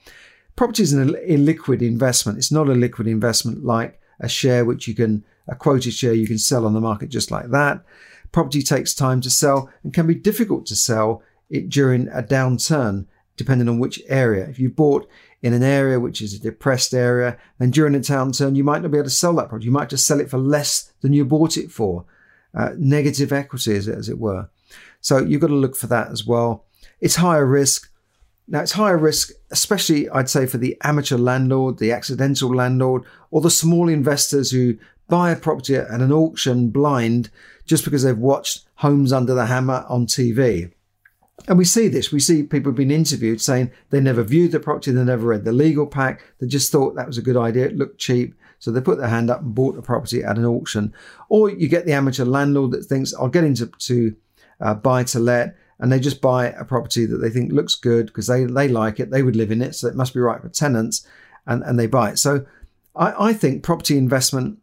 Property 0.54 0.84
is 0.84 0.92
an 0.92 1.08
illiquid 1.08 1.82
investment. 1.82 2.38
It's 2.38 2.52
not 2.52 2.68
a 2.68 2.72
liquid 2.72 3.08
investment 3.08 3.64
like 3.64 4.00
a 4.20 4.28
share 4.28 4.64
which 4.64 4.86
you 4.86 4.94
can 4.94 5.24
a 5.48 5.56
quoted 5.56 5.92
share 5.92 6.12
you 6.12 6.28
can 6.28 6.38
sell 6.38 6.64
on 6.64 6.74
the 6.74 6.80
market 6.80 7.08
just 7.08 7.32
like 7.32 7.50
that. 7.50 7.82
Property 8.30 8.62
takes 8.62 8.94
time 8.94 9.20
to 9.22 9.30
sell 9.30 9.68
and 9.82 9.92
can 9.92 10.06
be 10.06 10.14
difficult 10.14 10.66
to 10.66 10.76
sell 10.76 11.22
it 11.48 11.68
during 11.68 12.06
a 12.08 12.22
downturn, 12.22 13.06
depending 13.36 13.68
on 13.68 13.80
which 13.80 14.00
area. 14.06 14.46
If 14.46 14.60
you 14.60 14.70
bought 14.70 15.08
in 15.42 15.54
an 15.54 15.62
area 15.62 15.98
which 15.98 16.20
is 16.20 16.34
a 16.34 16.38
depressed 16.38 16.92
area, 16.92 17.36
and 17.58 17.72
during 17.72 17.94
a 17.94 17.98
downturn 17.98 18.56
you 18.56 18.64
might 18.64 18.82
not 18.82 18.90
be 18.90 18.98
able 18.98 19.08
to 19.08 19.10
sell 19.10 19.34
that 19.34 19.48
property. 19.48 19.66
You 19.66 19.72
might 19.72 19.88
just 19.88 20.06
sell 20.06 20.20
it 20.20 20.30
for 20.30 20.38
less 20.38 20.92
than 21.00 21.12
you 21.12 21.24
bought 21.24 21.56
it 21.56 21.70
for. 21.70 22.04
Uh, 22.52 22.70
negative 22.76 23.32
equity, 23.32 23.76
as 23.76 23.86
it, 23.86 23.96
as 23.96 24.08
it 24.08 24.18
were. 24.18 24.48
So 25.00 25.18
you've 25.18 25.40
got 25.40 25.48
to 25.48 25.54
look 25.54 25.76
for 25.76 25.86
that 25.86 26.10
as 26.10 26.26
well. 26.26 26.64
It's 27.00 27.16
higher 27.16 27.46
risk. 27.46 27.90
Now, 28.48 28.60
it's 28.60 28.72
higher 28.72 28.98
risk, 28.98 29.30
especially 29.50 30.08
I'd 30.10 30.28
say 30.28 30.46
for 30.46 30.58
the 30.58 30.76
amateur 30.82 31.16
landlord, 31.16 31.78
the 31.78 31.92
accidental 31.92 32.52
landlord, 32.52 33.04
or 33.30 33.40
the 33.40 33.50
small 33.50 33.88
investors 33.88 34.50
who 34.50 34.76
buy 35.08 35.30
a 35.30 35.36
property 35.36 35.76
at 35.76 35.88
an 35.88 36.12
auction 36.12 36.70
blind 36.70 37.30
just 37.64 37.84
because 37.84 38.02
they've 38.02 38.18
watched 38.18 38.64
Homes 38.76 39.12
Under 39.12 39.34
the 39.34 39.46
Hammer 39.46 39.84
on 39.88 40.06
TV. 40.06 40.72
And 41.48 41.58
we 41.58 41.64
see 41.64 41.88
this. 41.88 42.12
We 42.12 42.20
see 42.20 42.42
people 42.42 42.72
being 42.72 42.90
interviewed 42.90 43.40
saying 43.40 43.70
they 43.90 44.00
never 44.00 44.22
viewed 44.22 44.52
the 44.52 44.60
property, 44.60 44.92
they 44.92 45.02
never 45.02 45.26
read 45.26 45.44
the 45.44 45.52
legal 45.52 45.86
pack, 45.86 46.22
they 46.38 46.46
just 46.46 46.70
thought 46.70 46.94
that 46.94 47.06
was 47.06 47.18
a 47.18 47.22
good 47.22 47.36
idea, 47.36 47.66
it 47.66 47.76
looked 47.76 47.98
cheap. 47.98 48.34
So 48.58 48.70
they 48.70 48.80
put 48.80 48.98
their 48.98 49.08
hand 49.08 49.30
up 49.30 49.40
and 49.40 49.54
bought 49.54 49.74
the 49.74 49.82
property 49.82 50.22
at 50.22 50.36
an 50.36 50.44
auction. 50.44 50.94
Or 51.30 51.50
you 51.50 51.66
get 51.66 51.86
the 51.86 51.94
amateur 51.94 52.26
landlord 52.26 52.72
that 52.72 52.84
thinks, 52.84 53.14
I'll 53.14 53.28
get 53.28 53.44
into 53.44 53.66
to 53.66 54.14
uh, 54.60 54.74
buy 54.74 55.02
to 55.04 55.18
let, 55.18 55.56
and 55.78 55.90
they 55.90 55.98
just 55.98 56.20
buy 56.20 56.48
a 56.48 56.64
property 56.64 57.06
that 57.06 57.16
they 57.16 57.30
think 57.30 57.52
looks 57.52 57.74
good 57.74 58.06
because 58.06 58.26
they, 58.26 58.44
they 58.44 58.68
like 58.68 59.00
it, 59.00 59.10
they 59.10 59.22
would 59.22 59.34
live 59.34 59.50
in 59.50 59.62
it, 59.62 59.74
so 59.74 59.88
it 59.88 59.96
must 59.96 60.12
be 60.12 60.20
right 60.20 60.42
for 60.42 60.50
tenants, 60.50 61.06
and, 61.46 61.62
and 61.62 61.78
they 61.78 61.86
buy 61.86 62.10
it. 62.10 62.18
So 62.18 62.44
I, 62.94 63.30
I 63.30 63.32
think 63.32 63.62
property 63.62 63.96
investment 63.96 64.58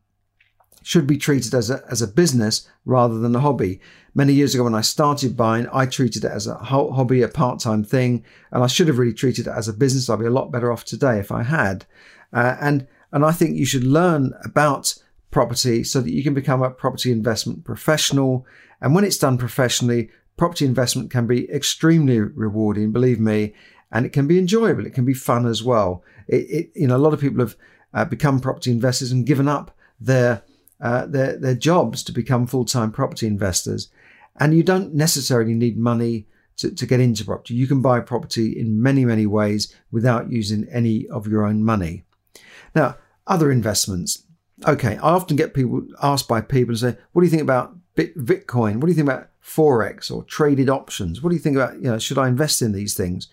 should 0.87 1.07
be 1.07 1.17
treated 1.17 1.53
as 1.53 1.69
a, 1.69 1.83
as 1.89 2.01
a 2.01 2.07
business 2.07 2.67
rather 2.85 3.19
than 3.19 3.35
a 3.35 3.39
hobby. 3.39 3.81
Many 4.13 4.33
years 4.33 4.55
ago, 4.55 4.63
when 4.63 4.75
I 4.75 4.81
started 4.81 5.37
buying, 5.37 5.67
I 5.73 5.85
treated 5.85 6.23
it 6.23 6.31
as 6.31 6.47
a 6.47 6.55
hobby, 6.55 7.21
a 7.21 7.27
part 7.27 7.59
time 7.59 7.83
thing, 7.83 8.23
and 8.51 8.63
I 8.63 8.67
should 8.67 8.87
have 8.87 8.97
really 8.97 9.13
treated 9.13 9.47
it 9.47 9.53
as 9.53 9.67
a 9.67 9.73
business. 9.73 10.09
I'd 10.09 10.19
be 10.19 10.25
a 10.25 10.31
lot 10.31 10.51
better 10.51 10.71
off 10.71 10.85
today 10.85 11.19
if 11.19 11.31
I 11.31 11.43
had. 11.43 11.85
Uh, 12.33 12.55
and 12.59 12.87
and 13.11 13.25
I 13.25 13.31
think 13.31 13.57
you 13.57 13.65
should 13.65 13.83
learn 13.83 14.33
about 14.43 14.93
property 15.31 15.83
so 15.83 16.01
that 16.01 16.11
you 16.11 16.23
can 16.23 16.33
become 16.33 16.61
a 16.61 16.69
property 16.69 17.11
investment 17.11 17.63
professional 17.63 18.45
and 18.81 18.93
when 18.93 19.03
it's 19.03 19.17
done 19.17 19.37
professionally, 19.37 20.09
property 20.37 20.65
investment 20.65 21.11
can 21.11 21.27
be 21.27 21.49
extremely 21.49 22.19
rewarding, 22.19 22.91
believe 22.91 23.19
me, 23.19 23.53
and 23.91 24.05
it 24.05 24.13
can 24.13 24.27
be 24.27 24.37
enjoyable. 24.37 24.85
It 24.85 24.93
can 24.93 25.05
be 25.05 25.13
fun 25.13 25.45
as 25.45 25.63
well. 25.63 26.03
It, 26.27 26.45
it 26.49 26.71
you 26.75 26.87
know, 26.87 26.97
a 26.97 26.99
lot 26.99 27.13
of 27.13 27.19
people 27.19 27.39
have 27.39 27.55
uh, 27.93 28.05
become 28.05 28.39
property 28.39 28.71
investors 28.71 29.11
and 29.11 29.25
given 29.25 29.47
up 29.47 29.75
their 29.99 30.43
uh, 30.81 31.05
their 31.05 31.37
their 31.37 31.55
jobs 31.55 32.03
to 32.03 32.11
become 32.11 32.47
full 32.47 32.65
time 32.65 32.91
property 32.91 33.27
investors. 33.27 33.89
And 34.39 34.55
you 34.55 34.63
don't 34.63 34.93
necessarily 34.93 35.53
need 35.53 35.77
money 35.77 36.27
to, 36.57 36.71
to 36.73 36.85
get 36.85 36.99
into 36.99 37.25
property. 37.25 37.55
You 37.55 37.67
can 37.67 37.81
buy 37.81 37.99
property 38.01 38.57
in 38.57 38.81
many 38.81 39.05
many 39.05 39.25
ways 39.25 39.73
without 39.91 40.31
using 40.31 40.67
any 40.71 41.07
of 41.07 41.27
your 41.27 41.45
own 41.45 41.63
money. 41.63 42.03
Now, 42.75 42.97
other 43.25 43.51
investments. 43.51 44.23
Okay, 44.67 44.97
I 44.97 45.11
often 45.11 45.37
get 45.37 45.53
people 45.53 45.85
asked 46.01 46.27
by 46.27 46.41
people 46.41 46.75
say, 46.75 46.97
"What 47.11 47.21
do 47.21 47.25
you 47.25 47.31
think 47.31 47.43
about 47.43 47.75
Bitcoin? 47.95 48.75
What 48.75 48.81
do 48.81 48.87
you 48.87 48.95
think 48.95 49.07
about 49.07 49.29
forex 49.43 50.11
or 50.11 50.23
traded 50.23 50.69
options? 50.69 51.21
What 51.21 51.29
do 51.29 51.35
you 51.35 51.41
think 51.41 51.55
about 51.55 51.75
you 51.75 51.89
know 51.89 51.99
should 51.99 52.17
I 52.17 52.27
invest 52.27 52.61
in 52.61 52.71
these 52.71 52.93
things? 52.93 53.27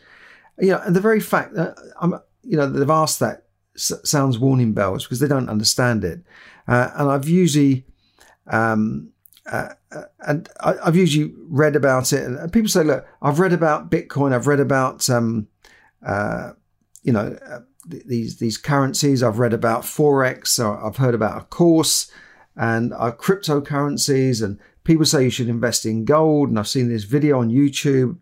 You 0.59 0.73
know, 0.73 0.83
and 0.85 0.95
the 0.95 1.01
very 1.01 1.21
fact 1.21 1.55
that 1.55 1.77
I'm 2.01 2.15
you 2.43 2.57
know 2.57 2.69
they've 2.69 2.89
asked 2.89 3.21
that 3.21 3.45
sounds 3.77 4.39
warning 4.39 4.73
bells 4.73 5.05
because 5.05 5.19
they 5.21 5.29
don't 5.29 5.49
understand 5.49 6.05
it, 6.05 6.21
uh, 6.69 6.91
and 6.97 7.11
I've 7.11 7.29
usually. 7.29 7.87
Um, 8.47 9.11
uh, 9.51 9.69
uh 9.93 10.03
and 10.21 10.49
I, 10.61 10.75
have 10.87 10.97
usually 10.97 11.35
read 11.49 11.77
about 11.77 12.13
it, 12.13 12.25
and 12.25 12.53
people 12.53 12.69
say, 12.69 12.83
"Look, 12.83 13.07
I've 13.21 13.39
read 13.39 13.53
about 13.53 13.91
Bitcoin. 13.91 14.33
I've 14.33 14.47
read 14.47 14.61
about, 14.61 15.09
um, 15.11 15.49
uh, 16.05 16.53
you 17.03 17.13
know, 17.13 17.37
uh, 17.47 17.61
these 17.87 18.39
these 18.39 18.57
currencies. 18.57 19.23
I've 19.23 19.39
read 19.39 19.53
about 19.53 19.83
forex. 19.83 20.63
Or 20.63 20.85
I've 20.85 20.97
heard 20.97 21.15
about 21.15 21.41
a 21.41 21.45
course 21.45 22.11
and 22.57 22.93
uh, 22.93 23.13
cryptocurrencies. 23.13 24.43
And 24.43 24.59
people 24.85 25.05
say 25.05 25.25
you 25.25 25.31
should 25.31 25.49
invest 25.49 25.87
in 25.87 26.05
gold. 26.05 26.49
And 26.49 26.59
I've 26.59 26.69
seen 26.69 26.89
this 26.89 27.05
video 27.05 27.41
on 27.41 27.51
YouTube. 27.51 28.19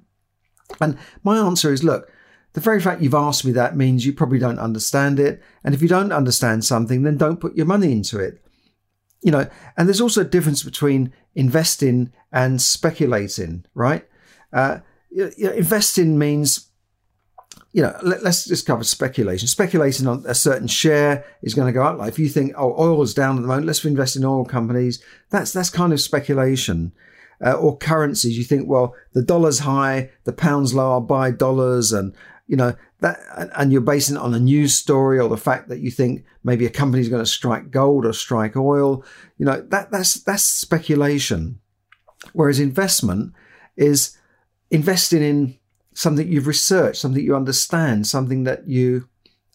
And 0.80 0.98
my 1.22 1.38
answer 1.38 1.72
is 1.72 1.84
look, 1.84 2.10
the 2.54 2.60
very 2.60 2.80
fact 2.80 3.02
you've 3.02 3.14
asked 3.14 3.44
me 3.44 3.52
that 3.52 3.76
means 3.76 4.04
you 4.04 4.12
probably 4.12 4.38
don't 4.38 4.58
understand 4.58 5.18
it. 5.18 5.42
And 5.64 5.74
if 5.74 5.82
you 5.82 5.88
don't 5.88 6.12
understand 6.12 6.64
something, 6.64 7.02
then 7.02 7.16
don't 7.16 7.40
put 7.40 7.56
your 7.56 7.66
money 7.66 7.92
into 7.92 8.18
it. 8.18 8.42
You 9.22 9.30
know, 9.30 9.48
and 9.76 9.88
there's 9.88 10.00
also 10.00 10.20
a 10.22 10.24
difference 10.24 10.62
between 10.62 11.12
investing 11.34 12.12
and 12.32 12.60
speculating, 12.60 13.64
right? 13.74 14.06
Uh, 14.52 14.78
you 15.10 15.30
know, 15.38 15.52
investing 15.52 16.18
means 16.18 16.68
you 17.72 17.82
know, 17.82 17.96
let, 18.02 18.22
us 18.22 18.44
just 18.44 18.66
cover 18.66 18.84
speculation. 18.84 19.48
Speculating 19.48 20.06
on 20.06 20.24
a 20.26 20.34
certain 20.34 20.68
share 20.68 21.24
is 21.42 21.54
going 21.54 21.66
to 21.66 21.72
go 21.72 21.82
up. 21.82 21.98
Like 21.98 22.08
if 22.08 22.18
you 22.18 22.28
think, 22.28 22.52
oh, 22.56 22.74
oil 22.78 23.00
is 23.02 23.14
down 23.14 23.36
at 23.36 23.42
the 23.42 23.48
moment, 23.48 23.66
let's 23.66 23.84
invest 23.84 24.16
in 24.16 24.24
oil 24.24 24.44
companies. 24.44 25.02
That's 25.30 25.52
that's 25.52 25.70
kind 25.70 25.92
of 25.92 26.00
speculation. 26.00 26.92
Uh, 27.44 27.54
or 27.54 27.76
currencies, 27.76 28.38
you 28.38 28.44
think, 28.44 28.68
well, 28.68 28.94
the 29.14 29.22
dollar's 29.22 29.60
high, 29.60 30.10
the 30.22 30.32
pound's 30.32 30.74
low, 30.74 30.92
I'll 30.92 31.00
buy 31.00 31.32
dollars, 31.32 31.92
and 31.92 32.14
you 32.46 32.56
know 32.56 32.74
that, 33.00 33.18
and 33.56 33.72
you're 33.72 33.80
basing 33.80 34.16
it 34.16 34.22
on 34.22 34.34
a 34.34 34.40
news 34.40 34.74
story 34.74 35.18
or 35.18 35.28
the 35.28 35.36
fact 35.36 35.68
that 35.68 35.80
you 35.80 35.90
think 35.90 36.24
maybe 36.44 36.66
a 36.66 36.70
company's 36.70 37.08
going 37.08 37.22
to 37.22 37.30
strike 37.30 37.70
gold 37.70 38.04
or 38.04 38.12
strike 38.12 38.56
oil. 38.56 39.04
You 39.38 39.46
know 39.46 39.60
that 39.70 39.90
that's 39.90 40.14
that's 40.14 40.44
speculation. 40.44 41.60
Whereas 42.32 42.60
investment 42.60 43.32
is 43.76 44.16
investing 44.70 45.22
in 45.22 45.58
something 45.94 46.28
you've 46.28 46.46
researched, 46.46 47.00
something 47.00 47.22
you 47.22 47.36
understand, 47.36 48.06
something 48.06 48.44
that 48.44 48.68
you, 48.68 49.08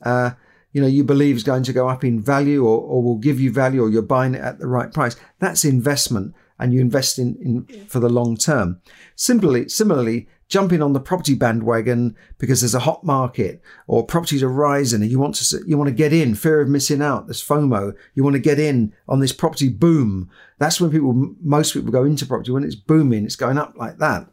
uh, 0.04 0.32
you 0.74 0.82
know, 0.82 0.88
you 0.88 1.04
believe 1.04 1.36
is 1.36 1.44
going 1.44 1.64
to 1.64 1.74
go 1.74 1.88
up 1.88 2.04
in 2.04 2.22
value 2.22 2.66
or, 2.66 2.80
or 2.80 3.02
will 3.02 3.18
give 3.18 3.40
you 3.40 3.52
value 3.52 3.82
or 3.82 3.90
you're 3.90 4.02
buying 4.02 4.36
it 4.36 4.42
at 4.42 4.60
the 4.60 4.68
right 4.68 4.94
price. 4.94 5.16
That's 5.40 5.66
investment 5.66 6.36
and 6.60 6.74
you 6.74 6.80
invest 6.80 7.20
in, 7.20 7.36
in 7.42 7.86
for 7.88 8.00
the 8.00 8.10
long 8.10 8.36
term. 8.38 8.82
Similarly, 9.16 9.70
similarly, 9.70 10.28
jumping 10.48 10.82
on 10.82 10.94
the 10.94 11.00
property 11.00 11.36
bandwagon 11.36 12.16
because 12.38 12.62
there's 12.62 12.76
a 12.76 12.80
hot 12.80 13.04
market 13.04 13.62
or 13.88 14.06
properties 14.06 14.42
are 14.42 14.50
rising 14.50 15.02
and 15.02 15.12
you 15.12 15.20
want 15.20 15.36
to 15.36 15.64
you 15.66 15.78
want 15.78 15.90
to 15.90 15.94
get 15.94 16.14
in 16.14 16.36
fear 16.36 16.62
of 16.62 16.70
missing 16.70 17.02
out 17.02 17.28
there's 17.28 17.46
FOMO 17.46 17.94
you 18.14 18.24
want 18.24 18.36
to 18.36 18.40
get 18.40 18.60
in 18.60 18.94
on 19.08 19.20
this 19.20 19.34
property 19.34 19.70
boom. 19.70 20.30
That's 20.58 20.80
when 20.80 20.92
people 20.92 21.36
most 21.42 21.74
people 21.74 21.92
go 21.92 22.06
into 22.06 22.26
property 22.26 22.52
when 22.52 22.64
it's 22.64 22.76
booming 22.76 23.26
it's 23.26 23.36
going 23.36 23.58
up 23.58 23.74
like 23.78 23.98
that. 24.00 24.28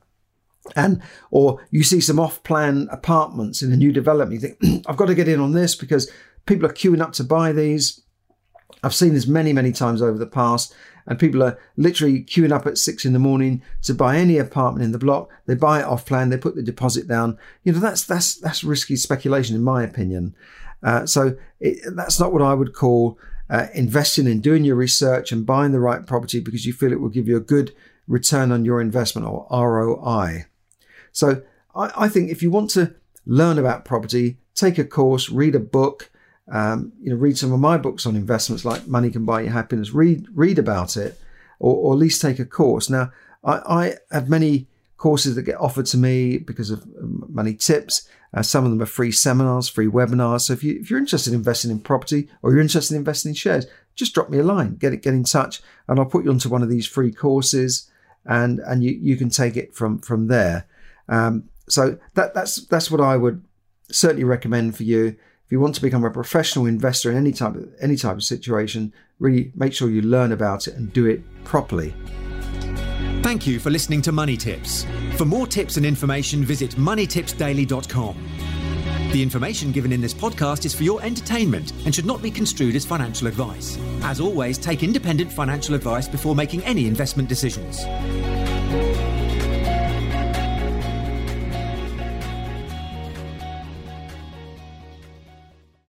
And 0.76 1.02
or 1.30 1.60
you 1.70 1.82
see 1.82 2.00
some 2.00 2.20
off-plan 2.20 2.88
apartments 2.90 3.62
in 3.62 3.72
a 3.72 3.76
new 3.76 3.92
development 3.92 4.40
you 4.40 4.48
think 4.48 4.86
i've 4.88 4.96
got 4.96 5.06
to 5.06 5.14
get 5.14 5.28
in 5.28 5.40
on 5.40 5.52
this 5.52 5.74
because 5.74 6.10
people 6.46 6.66
are 6.66 6.72
queuing 6.72 7.02
up 7.02 7.12
to 7.14 7.24
buy 7.24 7.52
these. 7.52 8.02
I've 8.82 8.94
seen 8.94 9.14
this 9.14 9.26
many 9.26 9.52
many 9.52 9.72
times 9.72 10.00
over 10.00 10.18
the 10.18 10.26
past 10.26 10.74
and 11.06 11.18
people 11.18 11.42
are 11.42 11.58
literally 11.76 12.22
queuing 12.22 12.52
up 12.52 12.66
at 12.66 12.78
six 12.78 13.04
in 13.04 13.12
the 13.12 13.18
morning 13.18 13.62
to 13.82 13.94
buy 13.94 14.16
any 14.16 14.38
apartment 14.38 14.84
in 14.84 14.92
the 14.92 14.98
block. 14.98 15.30
They 15.46 15.54
buy 15.54 15.80
it 15.80 15.84
off 15.84 16.06
plan 16.06 16.30
they 16.30 16.38
put 16.38 16.54
the 16.54 16.62
deposit 16.62 17.06
down. 17.06 17.38
You 17.62 17.72
know 17.72 17.80
that's 17.80 18.04
that's 18.04 18.34
that's 18.36 18.64
risky 18.64 18.96
speculation 18.96 19.54
in 19.54 19.62
my 19.62 19.82
opinion. 19.82 20.34
Uh, 20.82 21.06
so 21.06 21.36
it, 21.60 21.78
that's 21.96 22.20
not 22.20 22.30
what 22.30 22.42
i 22.42 22.52
would 22.52 22.74
call 22.74 23.18
uh, 23.48 23.68
investing 23.74 24.26
in 24.26 24.40
doing 24.40 24.64
your 24.64 24.76
research 24.76 25.32
and 25.32 25.46
buying 25.46 25.72
the 25.72 25.80
right 25.80 26.06
property 26.06 26.40
because 26.40 26.66
you 26.66 26.72
feel 26.72 26.92
it 26.92 27.00
will 27.00 27.08
give 27.08 27.28
you 27.28 27.36
a 27.36 27.40
good 27.40 27.74
return 28.06 28.52
on 28.52 28.64
your 28.64 28.80
investment 28.80 29.26
or 29.26 29.46
ROI. 29.50 30.46
So 31.12 31.42
I, 31.74 31.90
I 31.96 32.08
think 32.08 32.30
if 32.30 32.42
you 32.42 32.50
want 32.50 32.70
to 32.70 32.94
learn 33.26 33.58
about 33.58 33.84
property, 33.84 34.38
take 34.54 34.78
a 34.78 34.84
course, 34.84 35.30
read 35.30 35.54
a 35.54 35.60
book, 35.60 36.10
um, 36.50 36.92
you 37.00 37.10
know, 37.10 37.16
read 37.16 37.38
some 37.38 37.52
of 37.52 37.60
my 37.60 37.78
books 37.78 38.06
on 38.06 38.16
investments 38.16 38.64
like 38.64 38.86
Money 38.86 39.10
Can 39.10 39.24
Buy 39.24 39.42
You 39.42 39.50
Happiness, 39.50 39.92
read, 39.92 40.26
read 40.34 40.58
about 40.58 40.96
it, 40.96 41.18
or, 41.58 41.74
or 41.74 41.92
at 41.94 41.98
least 41.98 42.20
take 42.20 42.38
a 42.38 42.44
course. 42.44 42.90
Now, 42.90 43.12
I, 43.42 43.60
I 43.66 43.94
have 44.10 44.28
many 44.28 44.66
courses 44.96 45.34
that 45.34 45.42
get 45.42 45.60
offered 45.60 45.86
to 45.86 45.98
me 45.98 46.38
because 46.38 46.70
of 46.70 46.82
um, 47.00 47.26
money 47.28 47.54
tips. 47.54 48.08
Uh, 48.32 48.42
some 48.42 48.64
of 48.64 48.70
them 48.70 48.82
are 48.82 48.86
free 48.86 49.12
seminars, 49.12 49.68
free 49.68 49.86
webinars. 49.86 50.42
So 50.42 50.52
if 50.52 50.64
you 50.64 50.78
if 50.80 50.90
you're 50.90 50.98
interested 50.98 51.32
in 51.32 51.38
investing 51.38 51.70
in 51.70 51.78
property 51.78 52.28
or 52.42 52.50
you're 52.50 52.60
interested 52.60 52.94
in 52.94 53.00
investing 53.00 53.30
in 53.30 53.34
shares, 53.34 53.66
just 53.94 54.14
drop 54.14 54.30
me 54.30 54.38
a 54.38 54.42
line, 54.42 54.76
get 54.76 54.92
it, 54.92 55.02
get 55.02 55.14
in 55.14 55.24
touch, 55.24 55.62
and 55.86 55.98
I'll 55.98 56.06
put 56.06 56.24
you 56.24 56.30
onto 56.30 56.48
one 56.48 56.62
of 56.62 56.70
these 56.70 56.86
free 56.86 57.12
courses, 57.12 57.90
and 58.24 58.60
and 58.60 58.82
you 58.82 58.92
you 58.92 59.16
can 59.16 59.30
take 59.30 59.56
it 59.56 59.74
from 59.74 59.98
from 60.00 60.28
there. 60.28 60.66
Um, 61.08 61.50
so 61.68 61.98
that 62.14 62.34
that's 62.34 62.66
that's 62.66 62.90
what 62.90 63.00
I 63.00 63.16
would 63.16 63.44
certainly 63.90 64.24
recommend 64.24 64.76
for 64.76 64.82
you. 64.82 65.16
You 65.54 65.60
want 65.60 65.76
to 65.76 65.80
become 65.80 66.04
a 66.04 66.10
professional 66.10 66.66
investor 66.66 67.12
in 67.12 67.16
any 67.16 67.30
type 67.30 67.54
of 67.54 67.72
any 67.80 67.94
type 67.94 68.16
of 68.16 68.24
situation, 68.24 68.92
really 69.20 69.52
make 69.54 69.72
sure 69.72 69.88
you 69.88 70.02
learn 70.02 70.32
about 70.32 70.66
it 70.66 70.74
and 70.74 70.92
do 70.92 71.06
it 71.06 71.22
properly. 71.44 71.94
Thank 73.22 73.46
you 73.46 73.60
for 73.60 73.70
listening 73.70 74.02
to 74.02 74.10
Money 74.10 74.36
Tips. 74.36 74.84
For 75.16 75.24
more 75.24 75.46
tips 75.46 75.76
and 75.76 75.86
information, 75.86 76.44
visit 76.44 76.72
moneytipsdaily.com. 76.72 78.16
The 79.12 79.22
information 79.22 79.70
given 79.70 79.92
in 79.92 80.00
this 80.00 80.12
podcast 80.12 80.64
is 80.64 80.74
for 80.74 80.82
your 80.82 81.00
entertainment 81.04 81.70
and 81.84 81.94
should 81.94 82.04
not 82.04 82.20
be 82.20 82.32
construed 82.32 82.74
as 82.74 82.84
financial 82.84 83.28
advice. 83.28 83.78
As 84.02 84.18
always, 84.20 84.58
take 84.58 84.82
independent 84.82 85.32
financial 85.32 85.76
advice 85.76 86.08
before 86.08 86.34
making 86.34 86.64
any 86.64 86.88
investment 86.88 87.28
decisions. 87.28 87.84